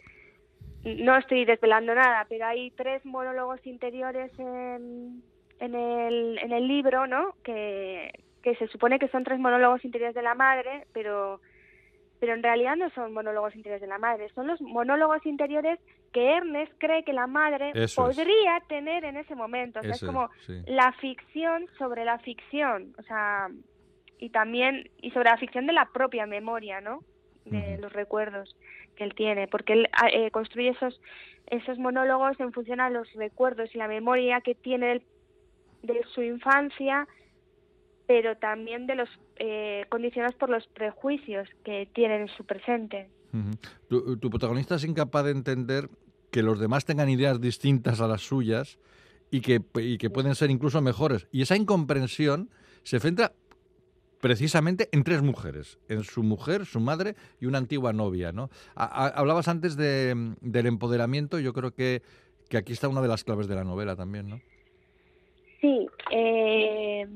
no 0.84 1.18
estoy 1.18 1.45
desvelando 1.45 1.95
nada, 1.95 2.28
pero 2.30 2.45
hay 2.45 2.69
tres 2.69 3.04
monólogos 3.04 3.66
interiores 3.66 4.31
en, 4.38 5.24
en, 5.60 5.74
el, 5.74 6.38
en 6.38 6.51
el 6.51 6.68
libro, 6.68 7.07
¿no? 7.07 7.34
Que, 7.44 8.12
que 8.44 8.56
se 8.57 8.68
supone 8.68 9.00
que 9.00 9.07
son 9.07 9.24
tres 9.24 9.40
monólogos 9.40 9.84
interiores 9.84 10.13
de 10.13 10.22
la 10.22 10.36
madre, 10.36 10.86
pero 10.94 11.42
pero 12.24 12.36
en 12.36 12.44
realidad 12.44 12.78
no 12.78 12.90
son 12.92 13.12
monólogos 13.12 13.54
interiores 13.54 13.81
de 13.81 13.88
la 13.88 13.98
madre, 13.98 14.30
son 14.34 14.48
los 14.48 14.62
monólogos 14.62 15.25
interiores 15.25 15.78
que 16.14 16.38
Ernest 16.38 16.72
cree 16.78 17.04
que 17.04 17.12
la 17.12 17.28
madre 17.28 17.74
podría 17.98 18.62
tener 18.70 19.04
en 19.04 19.18
ese 19.18 19.36
momento. 19.36 19.81
O 19.81 19.84
sea, 19.84 19.92
es 19.92 20.00
como 20.00 20.30
la 20.66 20.94
ficción 21.02 21.66
sobre 21.78 22.06
la 22.06 22.20
ficción, 22.20 22.96
o 22.98 23.04
sea, 23.04 23.50
y 24.20 24.30
también, 24.30 24.90
y 25.02 25.12
sobre 25.12 25.31
la 25.31 25.38
ficción 25.38 25.68
de 25.68 25.74
la 25.74 25.90
propia 25.92 26.25
memoria, 26.25 26.80
¿no? 26.80 27.04
De 27.44 27.78
los 27.78 27.92
recuerdos 27.92 28.56
que 28.95 29.04
él 29.04 29.16
tiene, 29.16 29.50
porque 29.50 29.74
él 29.74 29.90
ah, 29.92 30.07
eh, 30.09 30.31
construye 30.31 30.69
esos, 30.69 31.02
esos 31.47 31.78
monólogos 31.78 32.40
en 32.40 32.54
función 32.54 32.80
a 32.80 32.90
los 32.90 33.12
recuerdos 33.16 33.76
y 33.76 33.80
la 33.80 33.90
memoria 33.90 34.40
que 34.40 34.56
tiene 34.56 35.02
de 35.81 36.02
su 36.16 36.21
infancia 36.21 37.06
pero 38.07 38.38
también 38.38 38.88
de 38.88 38.95
los 38.95 39.10
eh, 39.38 39.86
condicionados 39.90 40.36
por 40.36 40.50
los 40.50 40.68
prejuicios 40.68 41.48
que 41.64 41.88
tienen 41.94 42.24
en 42.24 42.28
su 42.30 42.45
presente. 42.45 43.10
tu, 43.88 44.30
protagonista 44.30 44.76
es 44.76 44.83
incapaz 44.83 45.26
de 45.26 45.31
entender 45.31 45.90
que 46.31 46.44
los 46.44 46.60
demás 46.60 46.86
tengan 46.86 47.10
ideas 47.10 47.40
distintas 47.40 48.02
a 48.02 48.07
las 48.07 48.22
suyas 48.22 48.80
y 49.31 49.42
que, 49.42 49.62
y 49.76 49.98
que 49.98 50.10
pueden 50.10 50.36
ser 50.36 50.52
incluso 50.52 50.81
mejores. 50.81 51.28
Y 51.31 51.42
esa 51.42 51.56
incomprensión 51.56 52.50
se 52.83 53.00
centra 53.00 53.33
precisamente 54.24 54.88
en 54.92 55.04
tres 55.04 55.22
mujeres, 55.22 55.80
en 55.90 56.04
su 56.04 56.24
mujer, 56.24 56.66
su 56.66 56.80
madre 56.80 57.16
y 57.42 57.45
una 57.45 57.57
antigua 57.57 57.92
novia. 57.92 58.31
¿no? 58.31 58.50
hablabas 58.76 59.48
antes 59.48 59.76
de, 59.76 60.36
del 60.40 60.66
empoderamiento, 60.66 61.40
yo 61.40 61.52
creo 61.52 61.72
que, 61.72 62.02
que 62.50 62.57
aquí 62.57 62.74
está 62.74 62.88
una 62.88 63.02
de 63.02 63.10
las 63.10 63.24
claves 63.24 63.48
de 63.48 63.56
la 63.56 63.64
novela 63.64 63.95
también, 63.95 64.30
¿no? 64.30 64.40
Sí, 65.60 65.88
eh, 66.12 67.07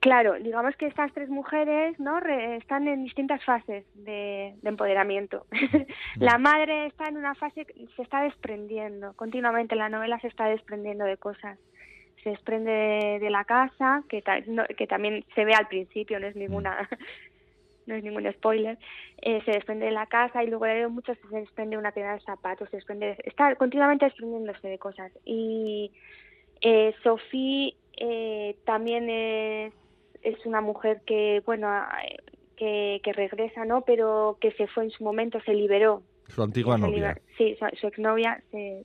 Claro, 0.00 0.34
digamos 0.34 0.76
que 0.76 0.86
estas 0.86 1.12
tres 1.12 1.28
mujeres 1.28 1.98
no 1.98 2.18
están 2.18 2.86
en 2.86 3.02
distintas 3.02 3.44
fases 3.44 3.84
de, 3.94 4.54
empoderamiento. 4.62 5.46
la 6.16 6.38
madre 6.38 6.86
está 6.86 7.08
en 7.08 7.16
una 7.16 7.34
fase 7.34 7.64
que 7.64 7.86
se 7.96 8.02
está 8.02 8.22
desprendiendo 8.22 9.14
continuamente, 9.14 9.74
la 9.74 9.88
novela 9.88 10.20
se 10.20 10.28
está 10.28 10.46
desprendiendo 10.46 11.04
de 11.04 11.16
cosas. 11.16 11.58
Se 12.22 12.30
desprende 12.30 13.18
de, 13.20 13.30
la 13.30 13.44
casa, 13.44 14.02
que, 14.08 14.22
que 14.76 14.86
también 14.86 15.24
se 15.34 15.44
ve 15.44 15.54
al 15.54 15.68
principio, 15.68 16.20
no 16.20 16.26
es 16.26 16.36
ninguna 16.36 16.88
no 17.88 17.94
es 17.94 18.04
ningún 18.04 18.30
spoiler, 18.32 18.78
eh, 19.22 19.40
se 19.44 19.50
desprende 19.50 19.86
de 19.86 19.92
la 19.92 20.06
casa 20.06 20.44
y 20.44 20.46
luego 20.46 20.66
de 20.66 20.86
mucho 20.88 21.14
se 21.14 21.36
desprende 21.36 21.76
una 21.76 21.90
piedra 21.90 22.14
de 22.14 22.20
zapatos, 22.20 22.68
se 22.70 22.76
desprende, 22.76 23.16
está 23.24 23.56
continuamente 23.56 24.04
desprendiéndose 24.04 24.68
de 24.68 24.78
cosas. 24.78 25.10
Y 25.24 25.90
eh, 26.60 26.94
Sofía 27.02 27.72
eh, 27.96 28.56
también 28.64 29.08
es 29.10 29.72
es 30.22 30.44
una 30.46 30.60
mujer 30.60 31.02
que, 31.06 31.42
bueno, 31.46 31.68
que, 32.56 33.00
que 33.02 33.12
regresa, 33.12 33.64
¿no? 33.64 33.82
Pero 33.82 34.36
que 34.40 34.52
se 34.52 34.66
fue 34.66 34.84
en 34.84 34.90
su 34.90 35.04
momento, 35.04 35.40
se 35.42 35.54
liberó. 35.54 36.02
Su 36.28 36.42
antigua 36.42 36.76
novia. 36.76 37.18
Sí, 37.36 37.56
su, 37.80 37.86
exnovia, 37.86 38.42
se, 38.50 38.84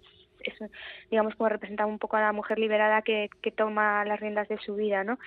digamos, 1.10 1.36
como 1.36 1.50
representa 1.50 1.86
un 1.86 2.00
poco 2.00 2.18
a 2.18 2.22
la 2.22 2.32
mujer 2.32 2.60
liberada 2.60 3.02
que, 3.02 3.30
que 3.42 3.52
toma 3.52 4.06
las 4.06 4.20
riendas 4.20 4.48
de 4.48 4.58
su 4.60 4.76
vida, 4.76 5.04
¿no? 5.04 5.18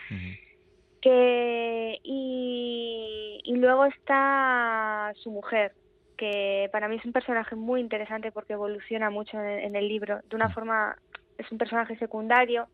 Que, 1.00 1.98
y, 2.02 3.40
y 3.44 3.56
luego 3.56 3.84
está 3.84 5.12
su 5.16 5.30
mujer, 5.30 5.72
que 6.16 6.68
para 6.72 6.88
mí 6.88 6.96
es 6.96 7.04
un 7.04 7.12
personaje 7.12 7.54
muy 7.54 7.80
interesante 7.80 8.32
porque 8.32 8.54
evoluciona 8.54 9.10
mucho 9.10 9.40
en, 9.40 9.76
el 9.76 9.88
libro. 9.88 10.20
De 10.28 10.36
una 10.36 10.48
mm. 10.48 10.52
forma, 10.52 10.96
es 11.38 11.50
un 11.52 11.58
personaje 11.58 11.96
secundario 11.98 12.68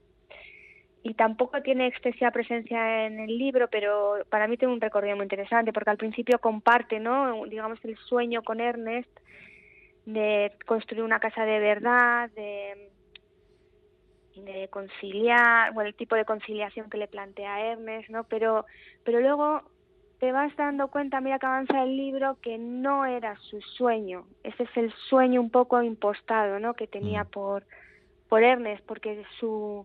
y 1.03 1.15
tampoco 1.15 1.61
tiene 1.63 1.89
excesiva 1.89 2.31
presencia 2.31 3.07
en 3.07 3.19
el 3.19 3.37
libro, 3.37 3.69
pero 3.69 4.19
para 4.31 4.47
mí 4.47 4.57
tiene 4.57 4.75
un 4.75 4.81
recorrido 4.81 5.17
muy 5.17 5.25
interesante 5.25 5.73
porque 5.73 5.91
al 5.91 5.97
principio 5.97 6.39
comparte, 6.39 7.01
¿no? 7.01 7.45
Digamos, 7.47 7.85
el 7.85 7.97
sueño 7.99 8.43
con 8.43 8.61
Ernest 8.61 9.11
de 10.07 10.53
construir 10.67 11.03
una 11.03 11.19
casa 11.19 11.45
de 11.45 11.59
verdad, 11.59 12.31
de, 12.31 12.91
de 14.37 14.69
conciliar, 14.69 15.73
bueno, 15.73 15.89
el 15.89 15.97
tipo 15.97 16.15
de 16.15 16.25
conciliación 16.25 16.89
que 16.89 16.99
le 16.99 17.09
plantea 17.09 17.73
Ernest, 17.73 18.09
¿no? 18.09 18.25
Pero, 18.25 18.65
pero 19.05 19.21
luego 19.21 19.63
te 20.21 20.31
vas 20.31 20.55
dando 20.55 20.87
cuenta, 20.87 21.21
mira 21.21 21.41
que 21.41 21.47
avanza 21.47 21.83
el 21.83 21.97
libro, 21.97 22.39
que 22.41 22.59
no 22.59 23.05
era 23.07 23.37
su 23.51 23.61
sueño. 23.61 24.25
Ese 24.45 24.63
es 24.63 24.77
el 24.77 24.93
sueño 25.09 25.41
un 25.41 25.51
poco 25.51 25.83
impostado, 25.83 26.61
¿no? 26.61 26.75
Que 26.75 26.87
tenía 26.87 27.25
mm. 27.25 27.31
por, 27.31 27.65
por 28.29 28.45
Ernest, 28.45 28.85
porque 28.87 29.25
su, 29.41 29.85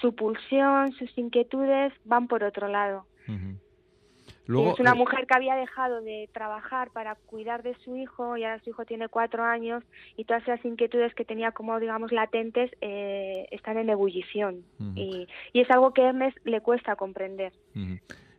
su 0.00 0.14
pulsión, 0.14 0.92
sus 0.92 1.16
inquietudes 1.16 1.92
van 2.04 2.28
por 2.28 2.44
otro 2.44 2.68
lado. 2.68 3.06
es 3.26 4.80
una 4.80 4.92
eh, 4.92 4.94
mujer 4.94 5.26
que 5.26 5.34
había 5.34 5.54
dejado 5.56 6.00
de 6.02 6.28
trabajar 6.32 6.90
para 6.90 7.14
cuidar 7.14 7.62
de 7.62 7.74
su 7.84 7.96
hijo 7.96 8.36
y 8.36 8.44
ahora 8.44 8.60
su 8.62 8.70
hijo 8.70 8.84
tiene 8.84 9.08
cuatro 9.08 9.44
años 9.44 9.82
y 10.16 10.24
todas 10.24 10.42
esas 10.42 10.64
inquietudes 10.64 11.14
que 11.14 11.24
tenía 11.24 11.52
como 11.52 11.80
digamos 11.80 12.12
latentes 12.12 12.70
eh, 12.80 13.46
están 13.50 13.78
en 13.78 13.88
ebullición 13.88 14.64
y, 14.94 15.26
y, 15.52 15.60
es 15.60 15.70
algo 15.70 15.92
que 15.92 16.02
Ernest 16.02 16.36
le 16.44 16.60
cuesta 16.60 16.96
comprender. 16.96 17.52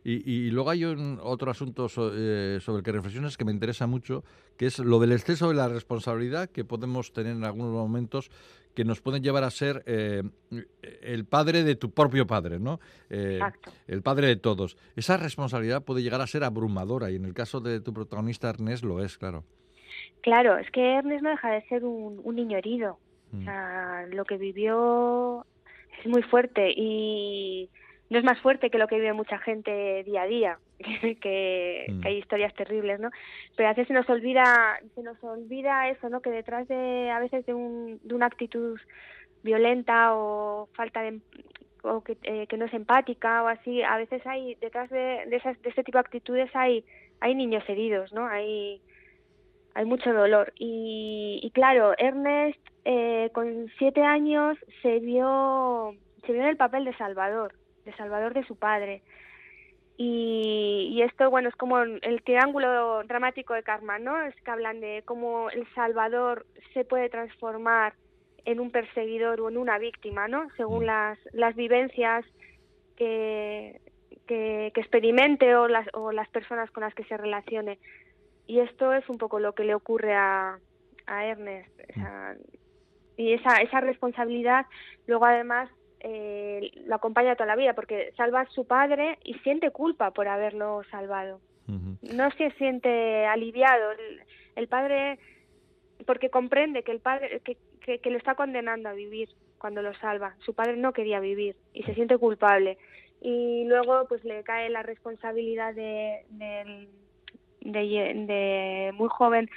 Y, 0.08 0.52
luego 0.52 0.70
hay 0.70 0.84
un, 0.84 1.18
otro 1.20 1.50
asunto 1.50 1.88
eh, 2.14 2.58
sobre 2.60 2.78
el 2.78 2.84
que 2.84 2.92
reflexionas 2.92 3.36
que 3.36 3.44
me 3.44 3.50
interesa 3.50 3.88
mucho, 3.88 4.22
que 4.56 4.66
es 4.66 4.78
lo 4.78 5.00
del 5.00 5.10
exceso 5.10 5.48
de 5.48 5.54
la 5.54 5.66
responsabilidad 5.66 6.48
que 6.48 6.64
podemos 6.64 7.12
tener 7.12 7.32
en 7.32 7.42
algunos 7.42 7.72
momentos 7.72 8.30
que 8.76 8.84
nos 8.84 9.00
pueden 9.00 9.24
llevar 9.24 9.42
a 9.42 9.50
ser 9.50 9.82
eh, 9.84 10.22
el 11.02 11.24
padre 11.24 11.64
de 11.64 11.74
tu 11.74 11.90
propio 11.90 12.24
padre, 12.24 12.60
¿no? 12.60 12.78
Eh, 13.10 13.40
el 13.88 14.02
padre 14.02 14.28
de 14.28 14.36
todos. 14.36 14.76
Esa 14.94 15.16
responsabilidad 15.16 15.82
puede 15.82 16.04
llegar 16.04 16.20
a 16.20 16.28
ser 16.28 16.44
abrumadora 16.44 17.10
y 17.10 17.16
en 17.16 17.24
el 17.24 17.34
caso 17.34 17.58
de 17.58 17.80
tu 17.80 17.92
protagonista 17.92 18.48
Ernest 18.48 18.84
lo 18.84 19.02
es, 19.02 19.18
claro. 19.18 19.42
Claro, 20.20 20.56
es 20.56 20.70
que 20.70 20.98
Ernest 20.98 21.24
no 21.24 21.30
deja 21.30 21.50
de 21.50 21.62
ser 21.62 21.84
un, 21.84 22.22
niño 22.32 22.58
herido. 22.58 23.00
O 23.32 23.38
mm. 23.38 23.44
sea, 23.44 24.06
lo 24.12 24.24
que 24.24 24.36
vivió 24.36 25.44
es 25.98 26.06
muy 26.06 26.22
fuerte 26.22 26.72
y 26.76 27.70
no 28.08 28.18
es 28.18 28.24
más 28.24 28.40
fuerte 28.40 28.70
que 28.70 28.78
lo 28.78 28.86
que 28.86 28.96
vive 28.96 29.12
mucha 29.12 29.38
gente 29.38 30.04
día 30.04 30.22
a 30.22 30.26
día, 30.26 30.58
que, 31.20 31.86
mm. 31.88 32.06
hay 32.06 32.18
historias 32.18 32.54
terribles, 32.54 33.00
¿no? 33.00 33.10
Pero 33.56 33.68
a 33.68 33.72
veces 33.72 33.88
se 33.88 33.94
nos 33.94 34.08
olvida, 34.08 34.78
se 34.94 35.02
nos 35.02 35.22
olvida 35.24 35.88
eso, 35.88 36.08
¿no? 36.08 36.20
Que 36.20 36.30
detrás 36.30 36.68
de, 36.68 37.10
a 37.10 37.18
veces 37.18 37.44
de, 37.46 37.54
un, 37.54 38.00
de 38.04 38.14
una 38.14 38.26
actitud 38.26 38.78
violenta 39.42 40.14
o 40.14 40.68
falta 40.74 41.02
de 41.02 41.20
o 41.82 42.02
que, 42.02 42.16
eh, 42.24 42.46
que 42.48 42.56
no 42.56 42.64
es 42.64 42.74
empática 42.74 43.44
o 43.44 43.48
así, 43.48 43.82
a 43.82 43.96
veces 43.96 44.26
hay 44.26 44.56
detrás 44.56 44.90
de, 44.90 45.24
de, 45.28 45.36
esas, 45.36 45.60
de 45.62 45.68
este 45.68 45.84
tipo 45.84 45.98
de 45.98 46.00
actitudes 46.00 46.50
hay 46.54 46.84
hay 47.20 47.34
niños 47.34 47.62
heridos, 47.68 48.12
¿no? 48.12 48.26
Hay 48.26 48.80
hay 49.74 49.84
mucho 49.84 50.12
dolor 50.12 50.52
y, 50.58 51.38
y 51.42 51.50
claro, 51.50 51.94
Ernest 51.98 52.58
eh, 52.84 53.30
con 53.32 53.68
siete 53.78 54.02
años 54.02 54.58
se 54.82 54.98
vio 54.98 55.94
se 56.24 56.32
vio 56.32 56.42
en 56.42 56.48
el 56.48 56.56
papel 56.56 56.84
de 56.84 56.96
Salvador 56.96 57.54
de 57.86 57.96
Salvador 57.96 58.34
de 58.34 58.44
su 58.44 58.56
padre. 58.56 59.02
Y, 59.98 61.00
esto, 61.02 61.30
bueno, 61.30 61.48
es 61.48 61.56
como 61.56 61.78
el 61.80 62.22
triángulo 62.22 63.02
dramático 63.04 63.54
de 63.54 63.62
Karma, 63.62 63.98
¿no? 63.98 64.20
Es 64.20 64.34
que 64.42 64.50
hablan 64.50 64.80
de 64.80 65.02
cómo 65.06 65.48
el 65.48 65.66
Salvador 65.74 66.44
se 66.74 66.84
puede 66.84 67.08
transformar 67.08 67.94
en 68.44 68.60
un 68.60 68.70
perseguidor 68.70 69.40
o 69.40 69.48
en 69.48 69.56
una 69.56 69.78
víctima, 69.78 70.28
¿no? 70.28 70.48
Según 70.56 70.84
mm. 70.84 70.86
las, 70.86 71.18
las 71.32 71.56
vivencias 71.56 72.26
que, 72.96 73.80
que, 74.26 74.66
experimente 74.66 75.56
o 75.56 75.66
las, 75.66 75.86
o 75.94 76.12
las 76.12 76.28
personas 76.28 76.70
con 76.70 76.82
las 76.82 76.94
que 76.94 77.04
se 77.04 77.16
relacione. 77.16 77.78
Y 78.46 78.60
esto 78.60 78.92
es 78.92 79.08
un 79.08 79.16
poco 79.16 79.40
lo 79.40 79.54
que 79.54 79.64
le 79.64 79.74
ocurre 79.74 80.14
a, 80.14 80.58
a 81.06 81.24
Ernest. 81.24 81.70
Mm. 81.94 82.02
y 83.16 83.32
esa, 83.32 83.62
esa 83.62 83.80
responsabilidad 83.80 84.66
luego 85.06 85.24
además 85.24 85.70
eh, 86.00 86.70
lo 86.86 86.94
acompaña 86.94 87.36
toda 87.36 87.46
la 87.46 87.56
vida 87.56 87.74
porque 87.74 88.12
salva 88.16 88.42
a 88.42 88.50
su 88.50 88.66
padre 88.66 89.18
y 89.24 89.34
siente 89.40 89.70
culpa 89.70 90.10
por 90.10 90.28
haberlo 90.28 90.82
salvado. 90.90 91.40
No 91.66 92.30
se 92.32 92.52
siente 92.52 93.26
aliviado. 93.26 93.90
El, 94.54 94.68
padre, 94.68 95.18
porque 96.06 96.30
comprende 96.30 96.84
que 96.84 96.92
el 96.92 97.00
padre, 97.00 97.40
que, 97.40 97.98
que, 97.98 98.10
lo 98.10 98.18
está 98.18 98.36
condenando 98.36 98.88
a 98.88 98.92
vivir 98.92 99.28
cuando 99.58 99.82
lo 99.82 99.92
salva. 99.94 100.36
Su 100.44 100.54
padre 100.54 100.76
no 100.76 100.92
quería 100.92 101.18
vivir 101.18 101.56
y 101.72 101.82
se 101.82 101.94
siente 101.94 102.18
culpable. 102.18 102.78
Y 103.20 103.64
luego 103.64 104.06
pues 104.06 104.22
le 104.24 104.44
cae 104.44 104.70
la 104.70 104.84
responsabilidad 104.84 105.74
de, 105.74 106.24
de, 107.62 108.92
muy 108.94 109.08
joven 109.08 109.50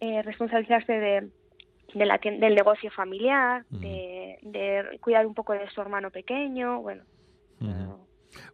eh, 0.00 0.20
responsabilizarse 0.22 0.92
de, 0.92 1.28
de 1.94 2.06
la, 2.06 2.18
del 2.18 2.54
negocio 2.54 2.90
familiar, 2.90 3.64
de, 3.70 4.98
cuidar 5.00 5.26
un 5.26 5.34
poco 5.34 5.52
de 5.52 5.68
su 5.70 5.80
hermano 5.80 6.10
pequeño, 6.10 6.80
bueno. 6.80 7.04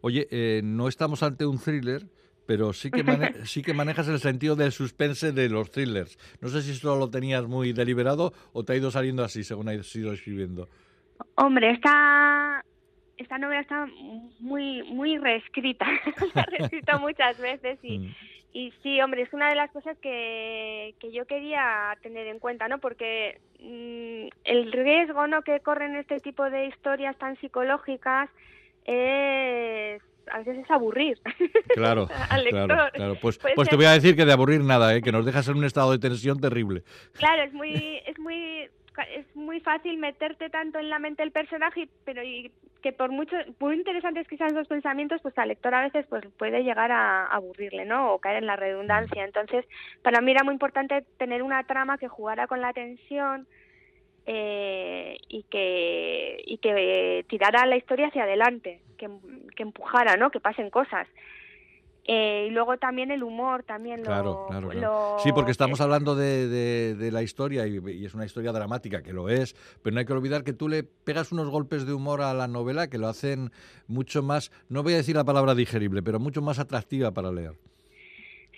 Oye, 0.01 0.27
eh, 0.31 0.61
no 0.63 0.87
estamos 0.87 1.23
ante 1.23 1.45
un 1.45 1.59
thriller, 1.59 2.07
pero 2.45 2.73
sí 2.73 2.89
que, 2.89 3.03
sí 3.45 3.61
que 3.61 3.73
manejas 3.73 4.07
el 4.07 4.19
sentido 4.19 4.55
del 4.55 4.71
suspense 4.71 5.31
de 5.31 5.49
los 5.49 5.69
thrillers. 5.69 6.17
No 6.41 6.49
sé 6.49 6.61
si 6.61 6.71
esto 6.71 6.95
lo 6.95 7.09
tenías 7.09 7.45
muy 7.45 7.73
deliberado 7.73 8.33
o 8.53 8.63
te 8.63 8.73
ha 8.73 8.75
ido 8.75 8.89
saliendo 8.89 9.23
así 9.23 9.43
según 9.43 9.69
has 9.69 9.95
ido 9.95 10.13
escribiendo. 10.13 10.67
Hombre, 11.35 11.71
esta, 11.71 12.63
esta 13.17 13.37
novela 13.37 13.61
está 13.61 13.87
muy, 14.39 14.83
muy 14.83 15.17
reescrita. 15.17 15.85
Ha 16.35 16.43
reescrito 16.43 16.99
muchas 16.99 17.37
veces 17.39 17.79
y, 17.83 17.99
mm. 17.99 18.15
Y 18.53 18.73
sí, 18.81 18.99
hombre, 19.01 19.23
es 19.23 19.33
una 19.33 19.49
de 19.49 19.55
las 19.55 19.69
cosas 19.71 19.97
que, 19.99 20.95
que 20.99 21.11
yo 21.11 21.25
quería 21.25 21.95
tener 22.01 22.27
en 22.27 22.39
cuenta, 22.39 22.67
¿no? 22.67 22.79
Porque 22.79 23.39
mm, 23.59 24.27
el 24.45 24.71
riesgo 24.71 25.27
¿no? 25.27 25.41
que 25.43 25.59
corren 25.59 25.95
este 25.95 26.19
tipo 26.19 26.49
de 26.49 26.67
historias 26.67 27.15
tan 27.17 27.37
psicológicas 27.39 28.29
es 28.85 30.01
a 30.31 30.39
veces 30.39 30.57
es 30.57 30.71
aburrir 30.71 31.17
claro, 31.75 32.07
al 32.29 32.43
lector. 32.43 32.91
Claro, 32.93 33.15
Pues, 33.21 33.39
pues 33.55 33.69
te 33.69 33.75
voy 33.75 33.85
a 33.85 33.91
decir 33.91 34.15
que 34.15 34.25
de 34.25 34.33
aburrir 34.33 34.61
nada, 34.61 34.95
¿eh? 34.95 35.01
que 35.01 35.11
nos 35.11 35.25
dejas 35.25 35.47
en 35.47 35.57
un 35.57 35.65
estado 35.65 35.91
de 35.91 35.99
tensión 35.99 36.39
terrible. 36.39 36.83
Claro, 37.13 37.43
es 37.43 37.53
muy, 37.53 38.01
es 38.05 38.17
muy 38.19 38.69
es 39.03 39.35
muy 39.35 39.59
fácil 39.59 39.97
meterte 39.97 40.49
tanto 40.49 40.79
en 40.79 40.89
la 40.89 40.99
mente 40.99 41.23
del 41.23 41.31
personaje, 41.31 41.87
pero 42.05 42.23
y 42.23 42.51
que 42.81 42.93
por 42.93 43.11
mucho 43.11 43.35
muy 43.59 43.75
interesantes 43.75 44.27
que 44.27 44.37
sean 44.37 44.53
los 44.53 44.67
pensamientos, 44.67 45.21
pues 45.21 45.37
al 45.37 45.49
lector 45.49 45.73
a 45.73 45.83
veces 45.83 46.05
pues 46.07 46.25
puede 46.37 46.63
llegar 46.63 46.91
a 46.91 47.25
aburrirle, 47.25 47.85
¿no? 47.85 48.13
O 48.13 48.19
caer 48.19 48.37
en 48.37 48.47
la 48.47 48.55
redundancia. 48.55 49.23
Entonces, 49.23 49.65
para 50.01 50.21
mí 50.21 50.31
era 50.31 50.43
muy 50.43 50.53
importante 50.53 51.03
tener 51.17 51.43
una 51.43 51.63
trama 51.63 51.97
que 51.97 52.07
jugara 52.07 52.47
con 52.47 52.61
la 52.61 52.73
tensión 52.73 53.47
eh, 54.25 55.17
y 55.27 55.43
que 55.43 56.43
y 56.45 56.57
que 56.57 57.25
tirara 57.29 57.65
la 57.65 57.77
historia 57.77 58.07
hacia 58.07 58.23
adelante, 58.23 58.81
que, 58.97 59.09
que 59.55 59.63
empujara, 59.63 60.17
¿no? 60.17 60.31
Que 60.31 60.39
pasen 60.39 60.69
cosas. 60.69 61.07
Eh, 62.09 62.45
y 62.47 62.51
luego 62.51 62.77
también 62.77 63.11
el 63.11 63.21
humor, 63.21 63.63
también 63.63 64.01
claro, 64.01 64.45
claro, 64.47 64.69
claro. 64.69 65.17
Sí, 65.19 65.33
porque 65.33 65.51
estamos 65.51 65.81
hablando 65.81 66.15
de, 66.15 66.47
de, 66.95 67.11
la 67.11 67.21
historia 67.21 67.67
y, 67.67 68.05
es 68.05 68.13
una 68.13 68.23
historia 68.23 68.53
dramática, 68.53 69.03
que 69.03 69.11
lo 69.11 69.27
es, 69.27 69.55
pero 69.83 69.93
no 69.93 69.99
hay 69.99 70.05
que 70.05 70.13
olvidar 70.13 70.45
que 70.45 70.53
tú 70.53 70.69
le 70.69 70.83
pegas 70.83 71.33
unos 71.33 71.49
golpes 71.49 71.85
de 71.85 71.93
humor 71.93 72.21
a 72.21 72.33
la 72.33 72.47
novela 72.47 72.87
que 72.89 72.97
lo 72.97 73.09
hacen 73.09 73.51
mucho 73.87 74.23
más, 74.23 74.51
no 74.69 74.83
voy 74.83 74.93
a 74.93 74.97
decir 74.97 75.17
la 75.17 75.25
palabra 75.25 75.53
digerible, 75.53 76.01
pero 76.01 76.17
mucho 76.17 76.41
más 76.41 76.59
atractiva 76.59 77.11
para 77.11 77.29
leer. 77.29 77.55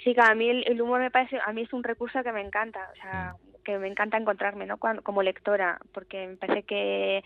Sí, 0.03 0.13
que 0.13 0.21
a 0.21 0.35
mí 0.35 0.47
el, 0.47 0.79
humor 0.79 0.99
me 0.99 1.09
parece, 1.09 1.39
a 1.43 1.51
mí 1.51 1.63
es 1.63 1.73
un 1.73 1.83
recurso 1.83 2.21
que 2.21 2.31
me 2.31 2.41
encanta, 2.41 2.87
o 2.93 3.01
sea, 3.01 3.33
mm. 3.33 3.63
que 3.63 3.79
me 3.79 3.87
encanta 3.87 4.17
encontrarme, 4.17 4.67
¿no? 4.67 4.77
como 4.77 5.23
lectora, 5.23 5.79
porque 5.91 6.27
me 6.27 6.35
parece 6.37 6.63
que 6.63 7.23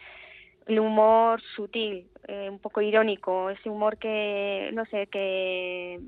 el 0.67 0.79
humor 0.79 1.41
sutil, 1.55 2.07
eh, 2.27 2.49
un 2.49 2.59
poco 2.59 2.81
irónico, 2.81 3.49
ese 3.49 3.69
humor 3.69 3.97
que, 3.97 4.69
no 4.73 4.85
sé, 4.85 5.07
que, 5.07 5.99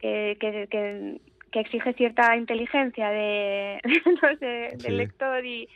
que, 0.00 0.36
que, 0.70 1.20
exige 1.60 1.92
cierta 1.94 2.36
inteligencia 2.36 3.10
de, 3.10 3.80
no 4.22 4.36
sé, 4.38 4.76
del 4.78 4.96
lector 4.96 5.44
y 5.44 5.68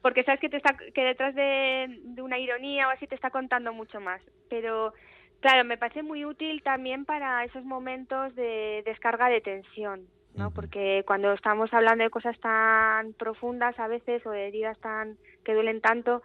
porque 0.00 0.22
sabes 0.22 0.40
que 0.40 0.50
te 0.50 0.58
está 0.58 0.76
que 0.94 1.02
detrás 1.02 1.34
de, 1.34 1.98
de, 2.02 2.22
una 2.22 2.38
ironía 2.38 2.86
o 2.86 2.90
así 2.90 3.06
te 3.06 3.14
está 3.14 3.30
contando 3.30 3.72
mucho 3.72 4.00
más, 4.00 4.20
pero 4.48 4.92
claro, 5.40 5.64
me 5.64 5.78
parece 5.78 6.02
muy 6.02 6.24
útil 6.24 6.62
también 6.62 7.04
para 7.04 7.44
esos 7.44 7.64
momentos 7.64 8.34
de 8.34 8.82
descarga 8.84 9.28
de 9.28 9.40
tensión. 9.40 10.06
¿no? 10.34 10.50
Porque 10.50 11.04
cuando 11.06 11.32
estamos 11.32 11.72
hablando 11.72 12.04
de 12.04 12.10
cosas 12.10 12.38
tan 12.40 13.12
profundas 13.14 13.78
a 13.78 13.88
veces 13.88 14.24
o 14.26 14.30
de 14.30 14.48
heridas 14.48 14.78
tan 14.80 15.16
que 15.44 15.54
duelen 15.54 15.80
tanto, 15.80 16.22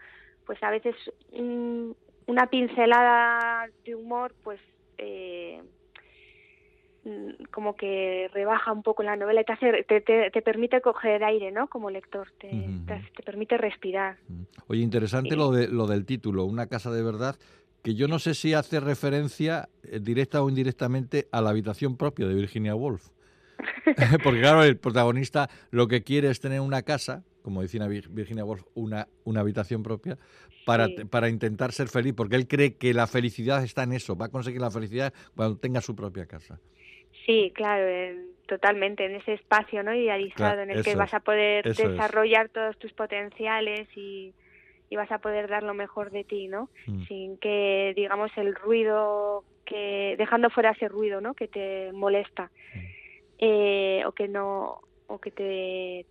pues 0.49 0.63
a 0.63 0.71
veces 0.71 0.95
un, 1.31 1.95
una 2.25 2.47
pincelada 2.47 3.69
de 3.85 3.93
humor, 3.93 4.33
pues 4.43 4.59
eh, 4.97 5.61
mm, 7.05 7.43
como 7.51 7.75
que 7.75 8.31
rebaja 8.33 8.71
un 8.71 8.81
poco 8.81 9.03
la 9.03 9.15
novela 9.15 9.41
y 9.41 9.43
te, 9.43 9.53
hace, 9.53 9.83
te, 9.83 10.01
te, 10.01 10.41
permite 10.41 10.81
coger 10.81 11.23
aire, 11.23 11.51
¿no? 11.51 11.67
Como 11.67 11.91
lector, 11.91 12.31
te, 12.39 12.49
te, 12.87 13.21
permite 13.21 13.59
respirar. 13.59 14.17
Oye, 14.65 14.81
interesante 14.81 15.35
lo, 15.35 15.51
de, 15.51 15.67
lo 15.67 15.85
del 15.85 16.07
título, 16.07 16.45
Una 16.45 16.65
casa 16.65 16.89
de 16.89 17.03
verdad, 17.03 17.35
que 17.83 17.93
yo 17.93 18.07
no 18.07 18.17
sé 18.17 18.33
si 18.33 18.55
hace 18.55 18.79
referencia 18.79 19.69
eh, 19.83 19.99
directa 19.99 20.41
o 20.41 20.49
indirectamente 20.49 21.27
a 21.31 21.41
la 21.41 21.51
habitación 21.51 21.95
propia 21.95 22.27
de 22.27 22.33
Virginia 22.33 22.73
Woolf. 22.73 23.09
Porque 24.23 24.39
claro, 24.39 24.63
el 24.63 24.77
protagonista 24.77 25.47
lo 25.69 25.87
que 25.87 26.01
quiere 26.01 26.31
es 26.31 26.39
tener 26.39 26.59
una 26.59 26.81
casa, 26.81 27.23
como 27.41 27.61
decía 27.61 27.87
Virginia 27.87 28.45
Woolf, 28.45 28.63
una, 28.75 29.07
una 29.23 29.41
habitación 29.41 29.83
propia, 29.83 30.17
para, 30.65 30.87
para 31.09 31.29
intentar 31.29 31.71
ser 31.71 31.87
feliz, 31.87 32.13
porque 32.15 32.35
él 32.35 32.47
cree 32.47 32.75
que 32.75 32.93
la 32.93 33.07
felicidad 33.07 33.63
está 33.63 33.83
en 33.83 33.93
eso, 33.93 34.15
va 34.15 34.27
a 34.27 34.29
conseguir 34.29 34.61
la 34.61 34.71
felicidad 34.71 35.13
cuando 35.35 35.57
tenga 35.57 35.81
su 35.81 35.95
propia 35.95 36.25
casa. 36.25 36.59
Sí, 37.25 37.51
claro, 37.55 37.85
totalmente, 38.47 39.05
en 39.05 39.15
ese 39.15 39.33
espacio 39.33 39.83
¿no? 39.83 39.93
idealizado 39.93 40.61
en 40.61 40.71
el 40.71 40.83
que 40.83 40.95
vas 40.95 41.13
a 41.13 41.19
poder 41.19 41.63
desarrollar 41.63 42.49
todos 42.49 42.77
tus 42.77 42.91
potenciales 42.93 43.87
y, 43.95 44.33
y, 44.89 44.95
vas 44.95 45.11
a 45.11 45.19
poder 45.19 45.47
dar 45.47 45.63
lo 45.63 45.73
mejor 45.73 46.11
de 46.11 46.23
ti, 46.23 46.47
¿no? 46.47 46.69
Mm. 46.87 47.03
Sin 47.03 47.37
que, 47.37 47.93
digamos, 47.95 48.31
el 48.37 48.55
ruido, 48.55 49.43
que 49.65 50.15
dejando 50.17 50.49
fuera 50.49 50.71
ese 50.71 50.87
ruido, 50.87 51.21
¿no? 51.21 51.35
Que 51.35 51.47
te 51.47 51.91
molesta. 51.93 52.51
Mm. 52.73 52.79
Eh, 53.41 54.03
o 54.05 54.11
que 54.11 54.27
no 54.27 54.81
o 55.07 55.19
que 55.19 55.31
te, 55.31 56.05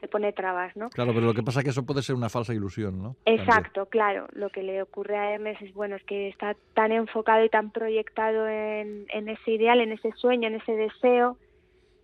te 0.00 0.08
pone 0.08 0.32
trabas, 0.32 0.76
¿no? 0.76 0.90
Claro, 0.90 1.12
pero 1.12 1.26
lo 1.26 1.34
que 1.34 1.42
pasa 1.42 1.60
es 1.60 1.64
que 1.64 1.70
eso 1.70 1.84
puede 1.84 2.02
ser 2.02 2.14
una 2.14 2.28
falsa 2.28 2.54
ilusión, 2.54 3.02
¿no? 3.02 3.16
Exacto, 3.24 3.86
claro. 3.86 4.28
Lo 4.32 4.50
que 4.50 4.62
le 4.62 4.80
ocurre 4.82 5.16
a 5.16 5.34
Hermes 5.34 5.60
es, 5.60 5.74
bueno, 5.74 5.96
es 5.96 6.04
que 6.04 6.28
está 6.28 6.56
tan 6.74 6.92
enfocado 6.92 7.44
y 7.44 7.48
tan 7.48 7.70
proyectado 7.70 8.48
en, 8.48 9.06
en 9.08 9.28
ese 9.28 9.52
ideal, 9.52 9.80
en 9.80 9.92
ese 9.92 10.12
sueño, 10.12 10.48
en 10.48 10.54
ese 10.54 10.72
deseo, 10.72 11.36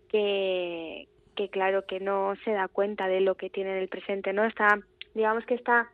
que, 0.08 1.08
que 1.36 1.48
claro, 1.48 1.86
que 1.86 2.00
no 2.00 2.34
se 2.44 2.52
da 2.52 2.68
cuenta 2.68 3.06
de 3.06 3.20
lo 3.20 3.36
que 3.36 3.50
tiene 3.50 3.70
en 3.72 3.78
el 3.78 3.88
presente, 3.88 4.32
¿no? 4.32 4.44
Está, 4.44 4.80
digamos 5.14 5.44
que 5.46 5.54
está 5.54 5.88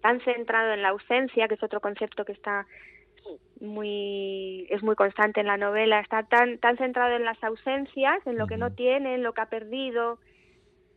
tan 0.00 0.20
centrado 0.20 0.72
en 0.72 0.82
la 0.82 0.88
ausencia, 0.88 1.46
que 1.46 1.54
es 1.54 1.62
otro 1.62 1.80
concepto 1.80 2.24
que 2.24 2.32
está 2.32 2.66
muy 3.60 4.66
es 4.70 4.82
muy 4.82 4.96
constante 4.96 5.38
en 5.38 5.46
la 5.46 5.56
novela 5.56 6.00
está 6.00 6.24
tan 6.24 6.58
tan 6.58 6.76
centrado 6.76 7.14
en 7.14 7.24
las 7.24 7.42
ausencias 7.44 8.26
en 8.26 8.36
lo 8.36 8.48
que 8.48 8.56
no 8.56 8.72
tiene 8.72 9.14
en 9.14 9.22
lo 9.22 9.32
que 9.32 9.40
ha 9.40 9.46
perdido 9.46 10.18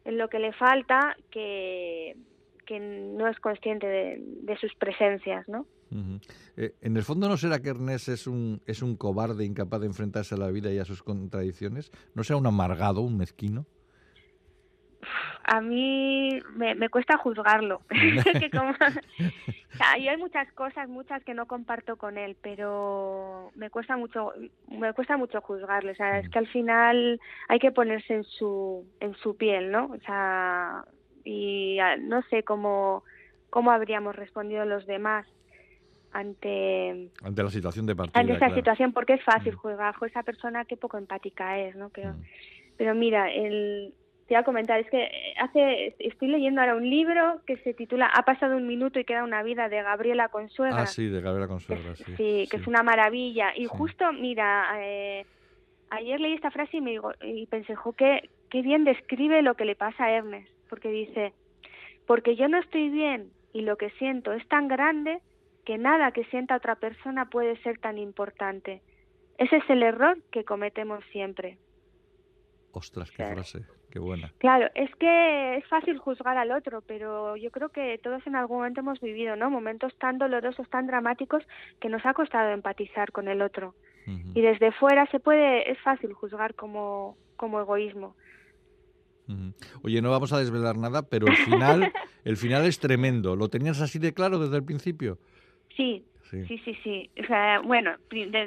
en 0.06 0.18
lo 0.18 0.30
que 0.30 0.40
le 0.40 0.54
falta 0.54 1.18
que, 1.32 2.16
que 2.66 2.80
no 2.80 3.28
es 3.28 3.40
consciente 3.40 3.88
de, 3.88 4.58
sus 4.60 4.74
presencias 4.76 5.48
no 5.48 5.66
eh, 6.58 6.74
en 6.82 6.98
el 6.98 7.04
fondo 7.04 7.30
no 7.30 7.38
será 7.38 7.60
que 7.60 7.70
Ernest 7.70 8.10
es 8.10 8.28
un 8.28 8.62
es 8.66 8.82
un 8.82 8.96
cobarde 8.96 9.46
incapaz 9.46 9.82
de 9.82 9.88
enfrentarse 9.88 10.36
a 10.36 10.38
la 10.38 10.50
vida 10.50 10.72
y 10.72 10.80
a 10.80 10.86
sus 10.86 11.04
contradicciones 11.04 11.92
no 12.16 12.24
será 12.24 12.38
un 12.38 12.48
amargado 12.48 13.02
un 13.02 13.18
mezquino 13.18 13.66
a 15.48 15.62
mí 15.62 16.42
me, 16.56 16.90
cuesta 16.90 17.18
juzgarlo. 17.18 17.82
que 18.40 18.50
como, 18.50 18.74
hay 19.80 20.18
muchas 20.18 20.52
cosas, 20.54 20.90
muchas 20.90 21.24
que 21.24 21.36
no 21.36 21.46
comparto 21.46 21.98
con 21.98 22.18
él, 22.18 22.36
pero 22.42 23.52
me 23.56 23.70
cuesta 23.70 23.96
mucho, 23.96 24.34
me 24.68 24.94
cuesta 24.94 25.18
mucho 25.18 25.42
juzgarlo. 25.42 25.92
O 25.92 25.96
sea, 25.96 26.20
es 26.20 26.30
que 26.30 26.40
al 26.40 26.48
final 26.48 27.20
hay 27.48 27.60
que 27.60 27.72
ponerse 27.72 28.16
en 28.16 28.24
su, 28.24 28.86
en 29.00 29.14
su 29.16 29.38
piel, 29.38 29.72
¿no? 29.72 29.86
O 29.86 30.00
sea, 30.00 30.84
y 31.24 31.78
ah, 31.80 31.96
no 31.98 32.24
sé 32.24 32.44
cómo, 32.44 33.04
cómo 33.52 33.72
habríamos 33.72 34.16
respondido 34.16 34.66
los 34.66 34.88
demás 34.88 35.28
ante 36.12 37.10
ante 37.24 37.44
la 37.44 37.50
situación 37.50 37.86
de 37.86 37.94
partida 37.94 38.22
ante 38.22 38.34
esa 38.34 38.56
situación 38.56 38.94
porque 38.94 39.16
es 39.16 39.24
fácil 39.24 39.54
juzgar 39.54 39.94
a 40.00 40.06
esa 40.06 40.24
persona 40.24 40.64
que 40.64 40.78
poco 40.78 40.98
empática 40.98 41.60
es 41.60 41.76
no 41.76 41.90
pero 41.90 42.16
pero 42.78 42.96
mira 42.96 43.30
el 43.30 43.94
te 44.28 44.34
iba 44.34 44.42
a 44.42 44.44
comentar, 44.44 44.80
es 44.80 44.90
que 44.90 45.04
eh, 45.04 45.34
hace, 45.40 45.96
estoy 46.00 46.30
leyendo 46.30 46.62
ahora 46.62 46.76
un 46.76 46.90
libro 46.90 47.42
que 47.46 47.58
se 47.58 47.74
titula 47.74 48.08
Ha 48.08 48.24
pasado 48.24 48.58
un 48.58 48.66
minuto 48.66 49.00
y 49.00 49.06
queda 49.06 49.24
una 49.24 49.44
vida 49.44 49.70
de 49.70 49.84
Gabriela 49.84 50.30
Consuegra. 50.30 50.82
Ah, 50.82 50.88
sí, 50.88 51.08
de 51.08 51.22
Gabriela 51.22 51.48
Consuegra, 51.48 51.96
sí. 51.96 52.16
Sí, 52.18 52.48
que 52.50 52.58
es 52.58 52.66
una 52.66 52.82
maravilla. 52.82 53.54
Y 53.56 53.66
justo, 53.66 54.12
mira, 54.14 54.68
eh, 54.80 55.26
ayer 55.92 56.20
leí 56.20 56.34
esta 56.34 56.50
frase 56.50 56.78
y, 56.78 56.82
me, 56.82 57.00
y 57.22 57.46
pensé, 57.46 57.76
jo, 57.76 57.94
qué, 57.94 58.30
qué 58.50 58.64
bien 58.64 58.84
describe 58.84 59.44
lo 59.44 59.54
que 59.54 59.66
le 59.66 59.76
pasa 59.76 60.06
a 60.06 60.12
Ernest, 60.12 60.50
porque 60.70 60.90
dice, 60.90 61.34
porque 62.08 62.36
yo 62.36 62.48
no 62.48 62.58
estoy 62.58 62.90
bien 62.90 63.30
y 63.54 63.62
lo 63.62 63.78
que 63.78 63.92
siento 63.92 64.34
es 64.34 64.48
tan 64.48 64.68
grande 64.68 65.20
que 65.66 65.78
nada 65.78 66.12
que 66.12 66.26
sienta 66.26 66.56
otra 66.56 66.76
persona 66.76 67.30
puede 67.30 67.58
ser 67.62 67.78
tan 67.78 68.00
importante. 68.00 68.82
Ese 69.38 69.58
es 69.58 69.70
el 69.70 69.84
error 69.84 70.18
que 70.32 70.44
cometemos 70.46 71.04
siempre. 71.12 71.58
Ostras, 72.76 73.10
qué 73.10 73.24
frase. 73.24 73.66
Qué 73.90 74.00
buena. 74.00 74.34
Claro, 74.40 74.68
es 74.76 74.94
que 74.96 75.56
es 75.56 75.66
fácil 75.68 75.98
juzgar 75.98 76.38
al 76.38 76.52
otro, 76.52 76.82
pero 76.82 77.38
yo 77.38 77.50
creo 77.50 77.70
que 77.70 77.98
todos 78.04 78.28
en 78.28 78.36
algún 78.36 78.58
momento 78.58 78.82
hemos 78.82 79.00
vivido, 79.00 79.38
¿no? 79.38 79.50
Momentos 79.50 79.96
tan 79.98 80.18
dolorosos, 80.18 80.70
tan 80.70 80.86
dramáticos 80.86 81.42
que 81.80 81.88
nos 81.88 82.06
ha 82.06 82.14
costado 82.14 82.52
empatizar 82.52 83.14
con 83.14 83.30
el 83.30 83.42
otro. 83.42 83.76
Y 84.36 84.42
desde 84.42 84.74
fuera 84.74 85.10
se 85.10 85.22
puede, 85.22 85.72
es 85.72 85.80
fácil 85.80 86.12
juzgar 86.14 86.54
como, 86.54 87.18
como 87.38 87.62
egoísmo. 87.62 88.16
Oye, 89.82 90.02
no 90.02 90.12
vamos 90.12 90.34
a 90.34 90.40
desvelar 90.40 90.78
nada, 90.78 91.04
pero 91.04 91.28
el 91.28 91.38
final, 91.38 91.94
el 92.26 92.36
final 92.36 92.66
es 92.66 92.80
tremendo. 92.80 93.38
¿Lo 93.38 93.48
tenías 93.48 93.80
así 93.80 94.00
de 94.00 94.14
claro 94.14 94.38
desde 94.38 94.58
el 94.58 94.66
principio? 94.66 95.18
Sí, 95.78 96.06
sí, 96.30 96.58
sí, 96.60 96.78
sí. 96.84 97.10
O 97.22 97.26
sea, 97.26 97.60
bueno, 97.62 97.96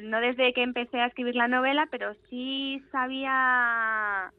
no 0.03 0.21
desde 0.21 0.53
que 0.53 0.63
empecé 0.63 1.01
a 1.01 1.07
escribir 1.07 1.35
la 1.35 1.49
novela, 1.49 1.89
pero 1.91 2.15
sí 2.29 2.83
sabía 2.91 4.33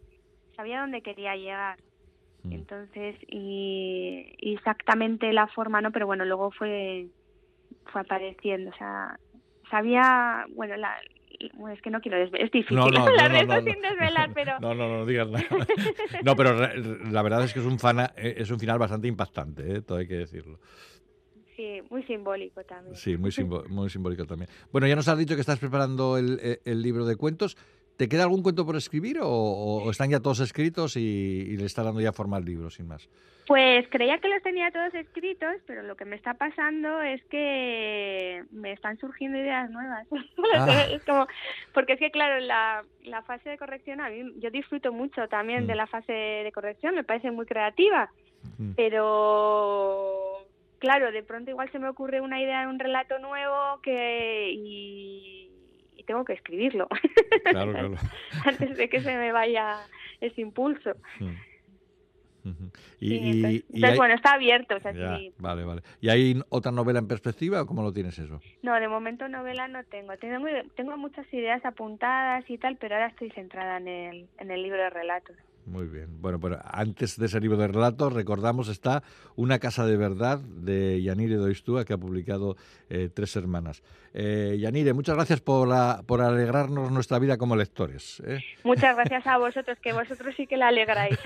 sabía 0.56 0.82
dónde 0.82 1.02
quería 1.02 1.36
llegar. 1.36 1.78
Mm. 2.44 2.52
Entonces, 2.52 3.16
y, 3.28 4.26
exactamente 4.42 5.32
la 5.32 5.48
forma, 5.48 5.80
¿no? 5.80 5.92
Pero 5.92 6.06
bueno, 6.06 6.26
luego 6.26 6.52
fue, 6.52 7.08
fue 7.86 8.02
apareciendo, 8.02 8.72
o 8.72 8.78
sea, 8.78 9.18
sabía, 9.70 10.46
bueno, 10.56 10.76
la, 10.76 10.98
es 11.72 11.82
que 11.82 11.90
no 11.90 12.02
quiero 12.02 12.18
desvelar, 12.18 12.46
es 12.46 12.52
difícil 12.52 12.78
no, 12.78 12.88
no, 12.88 13.06
hablar 13.06 13.32
no, 13.48 13.62
sin 13.62 13.82
desvelar, 13.82 14.32
pero... 14.34 14.58
No, 14.62 14.74
no, 14.74 14.90
no, 14.90 15.06
digas 15.06 15.30
nada. 15.30 15.46
No, 16.24 16.36
pero 16.36 16.54
la 17.10 17.22
verdad 17.22 17.44
es 17.44 17.54
que 17.54 17.60
es 17.60 17.66
un, 17.66 17.80
fana, 17.80 18.12
eh, 18.18 18.36
es 18.38 18.52
un 18.52 18.60
final 18.60 18.78
bastante 18.78 19.08
impactante, 19.08 19.76
¿eh? 19.76 19.82
todo 19.82 20.00
hay 20.00 20.08
que 20.08 20.16
decirlo. 20.16 20.60
Sí, 21.60 21.82
muy 21.90 22.04
simbólico 22.04 22.64
también. 22.64 22.96
Sí, 22.96 23.18
muy, 23.18 23.32
muy 23.70 23.90
simbólico 23.90 24.26
también. 24.26 24.50
Bueno, 24.72 24.88
ya 24.88 24.96
nos 24.96 25.10
has 25.10 25.18
dicho 25.18 25.36
que 25.36 25.42
estás 25.42 25.60
preparando 25.60 26.18
el, 26.18 26.62
el 26.64 26.82
libro 26.82 27.06
de 27.06 27.18
cuentos. 27.18 27.58
¿Te 27.98 28.08
queda 28.08 28.24
algún 28.24 28.44
cuento 28.44 28.66
por 28.66 28.78
escribir 28.78 29.20
o, 29.22 29.92
están 29.92 30.10
ya 30.10 30.22
todos 30.22 30.40
escritos 30.40 30.96
y, 30.96 31.58
le 31.58 31.66
está 31.66 31.84
dando 31.84 32.00
ya 32.00 32.14
forma 32.14 32.38
al 32.38 32.46
libro, 32.46 32.70
sin 32.70 32.88
más? 32.88 33.10
Pues 33.46 33.90
creía 33.90 34.20
que 34.20 34.30
los 34.30 34.42
tenía 34.42 34.72
todos 34.72 34.94
escritos, 34.94 35.58
pero 35.68 35.84
lo 35.84 35.98
que 35.98 36.06
me 36.06 36.16
está 36.16 36.36
pasando 36.36 37.02
es 37.02 37.22
que 37.26 38.46
me 38.52 38.72
están 38.72 38.98
surgiendo 39.00 39.38
ideas 39.38 39.70
nuevas. 39.70 40.08
Ah. 40.56 40.88
es 40.90 41.04
como, 41.04 41.28
porque 41.74 41.94
es 41.94 42.00
que, 42.00 42.10
claro, 42.10 42.40
la, 42.40 42.84
la 43.04 43.22
fase 43.24 43.50
de 43.50 43.58
corrección, 43.58 44.00
a 44.00 44.10
mí, 44.10 44.34
yo 44.38 44.50
disfruto 44.50 44.94
mucho 44.94 45.28
también 45.28 45.68
de 45.68 45.74
mm. 45.74 45.78
la 45.78 45.88
fase 45.88 46.14
de 46.14 46.52
corrección, 46.54 46.96
me 46.96 47.04
parece 47.04 47.32
muy 47.32 47.46
creativa, 47.46 48.10
mm. 48.58 48.72
pero 48.76 50.29
claro, 50.80 51.12
de 51.12 51.24
pronto 51.24 51.52
igual 51.52 51.72
se 51.72 51.80
me 51.80 51.90
ocurre 51.90 52.22
una 52.22 52.42
idea, 52.42 52.68
un 52.68 52.80
relato 52.80 53.20
nuevo 53.20 53.82
que 53.82 54.52
y 54.54 55.50
tengo 56.10 56.26
que 56.26 56.34
escribirlo. 56.34 56.88
Claro, 57.46 57.72
claro. 57.72 57.94
Antes 58.46 58.78
de 58.78 58.90
que 58.90 59.00
se 59.00 59.16
me 59.16 59.32
vaya 59.32 59.78
ese 60.20 60.42
impulso. 60.42 60.92
Mm. 61.20 61.36
Y, 63.00 63.62
entonces, 63.72 63.98
bueno, 63.98 64.14
está 64.14 64.34
abierto. 64.34 64.76
O 64.76 64.80
sea, 64.80 64.92
sí. 64.94 65.34
Vale, 65.38 65.64
vale. 65.64 65.82
¿Y 66.02 66.10
hay 66.10 66.42
otra 66.50 66.72
novela 66.72 67.00
en 67.00 67.08
perspectiva 67.08 67.62
o 67.62 67.66
cómo 67.66 67.82
lo 67.82 67.94
tienes 67.94 68.18
eso? 68.20 68.42
No, 68.62 68.74
de 68.80 68.88
momento 68.88 69.28
novela 69.30 69.68
no 69.68 69.84
tengo. 69.86 70.18
Tengo, 70.18 70.46
tengo 70.76 70.98
muchas 70.98 71.32
ideas 71.34 71.64
apuntadas 71.66 72.44
y 72.50 72.58
tal, 72.58 72.78
pero 72.78 72.96
ahora 72.96 73.08
estoy 73.08 73.30
centrada 73.32 73.78
en 73.78 73.88
el, 73.88 74.28
en 74.38 74.52
el 74.52 74.64
libro 74.64 74.82
de 74.82 74.90
relatos. 74.90 75.36
Muy 75.70 75.86
bien. 75.86 76.20
Bueno, 76.20 76.40
pero 76.40 76.60
antes 76.64 77.18
de 77.18 77.28
ese 77.28 77.40
libro 77.40 77.58
de 77.58 77.68
relatos, 77.68 78.12
recordamos, 78.12 78.70
está 78.70 79.04
Una 79.36 79.60
casa 79.60 79.86
de 79.86 79.98
verdad 79.98 80.40
de 80.40 81.02
Yanire 81.02 81.36
Doistúa, 81.36 81.86
que 81.86 81.94
ha 81.94 81.98
publicado 81.98 82.58
eh, 82.90 83.10
Tres 83.14 83.36
Hermanas. 83.36 83.84
Eh, 84.14 84.58
Yanire, 84.60 84.94
muchas 84.94 85.16
gracias 85.16 85.42
por, 85.42 85.68
la, 85.68 86.02
por 86.08 86.22
alegrarnos 86.22 86.92
nuestra 86.92 87.20
vida 87.20 87.38
como 87.38 87.56
lectores. 87.56 88.20
¿eh? 88.26 88.40
Muchas 88.64 88.96
gracias 88.96 89.28
a 89.28 89.38
vosotros, 89.38 89.78
que 89.80 89.94
vosotros 89.94 90.34
sí 90.36 90.48
que 90.48 90.58
la 90.58 90.70
alegráis. 90.70 91.20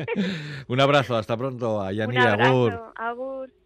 Un 0.68 0.80
abrazo, 0.80 1.14
hasta 1.14 1.36
pronto 1.36 1.82
a 1.82 1.92
Yanire. 1.92 2.22
Un 2.22 2.28
abrazo, 2.28 2.92
agur. 2.96 3.61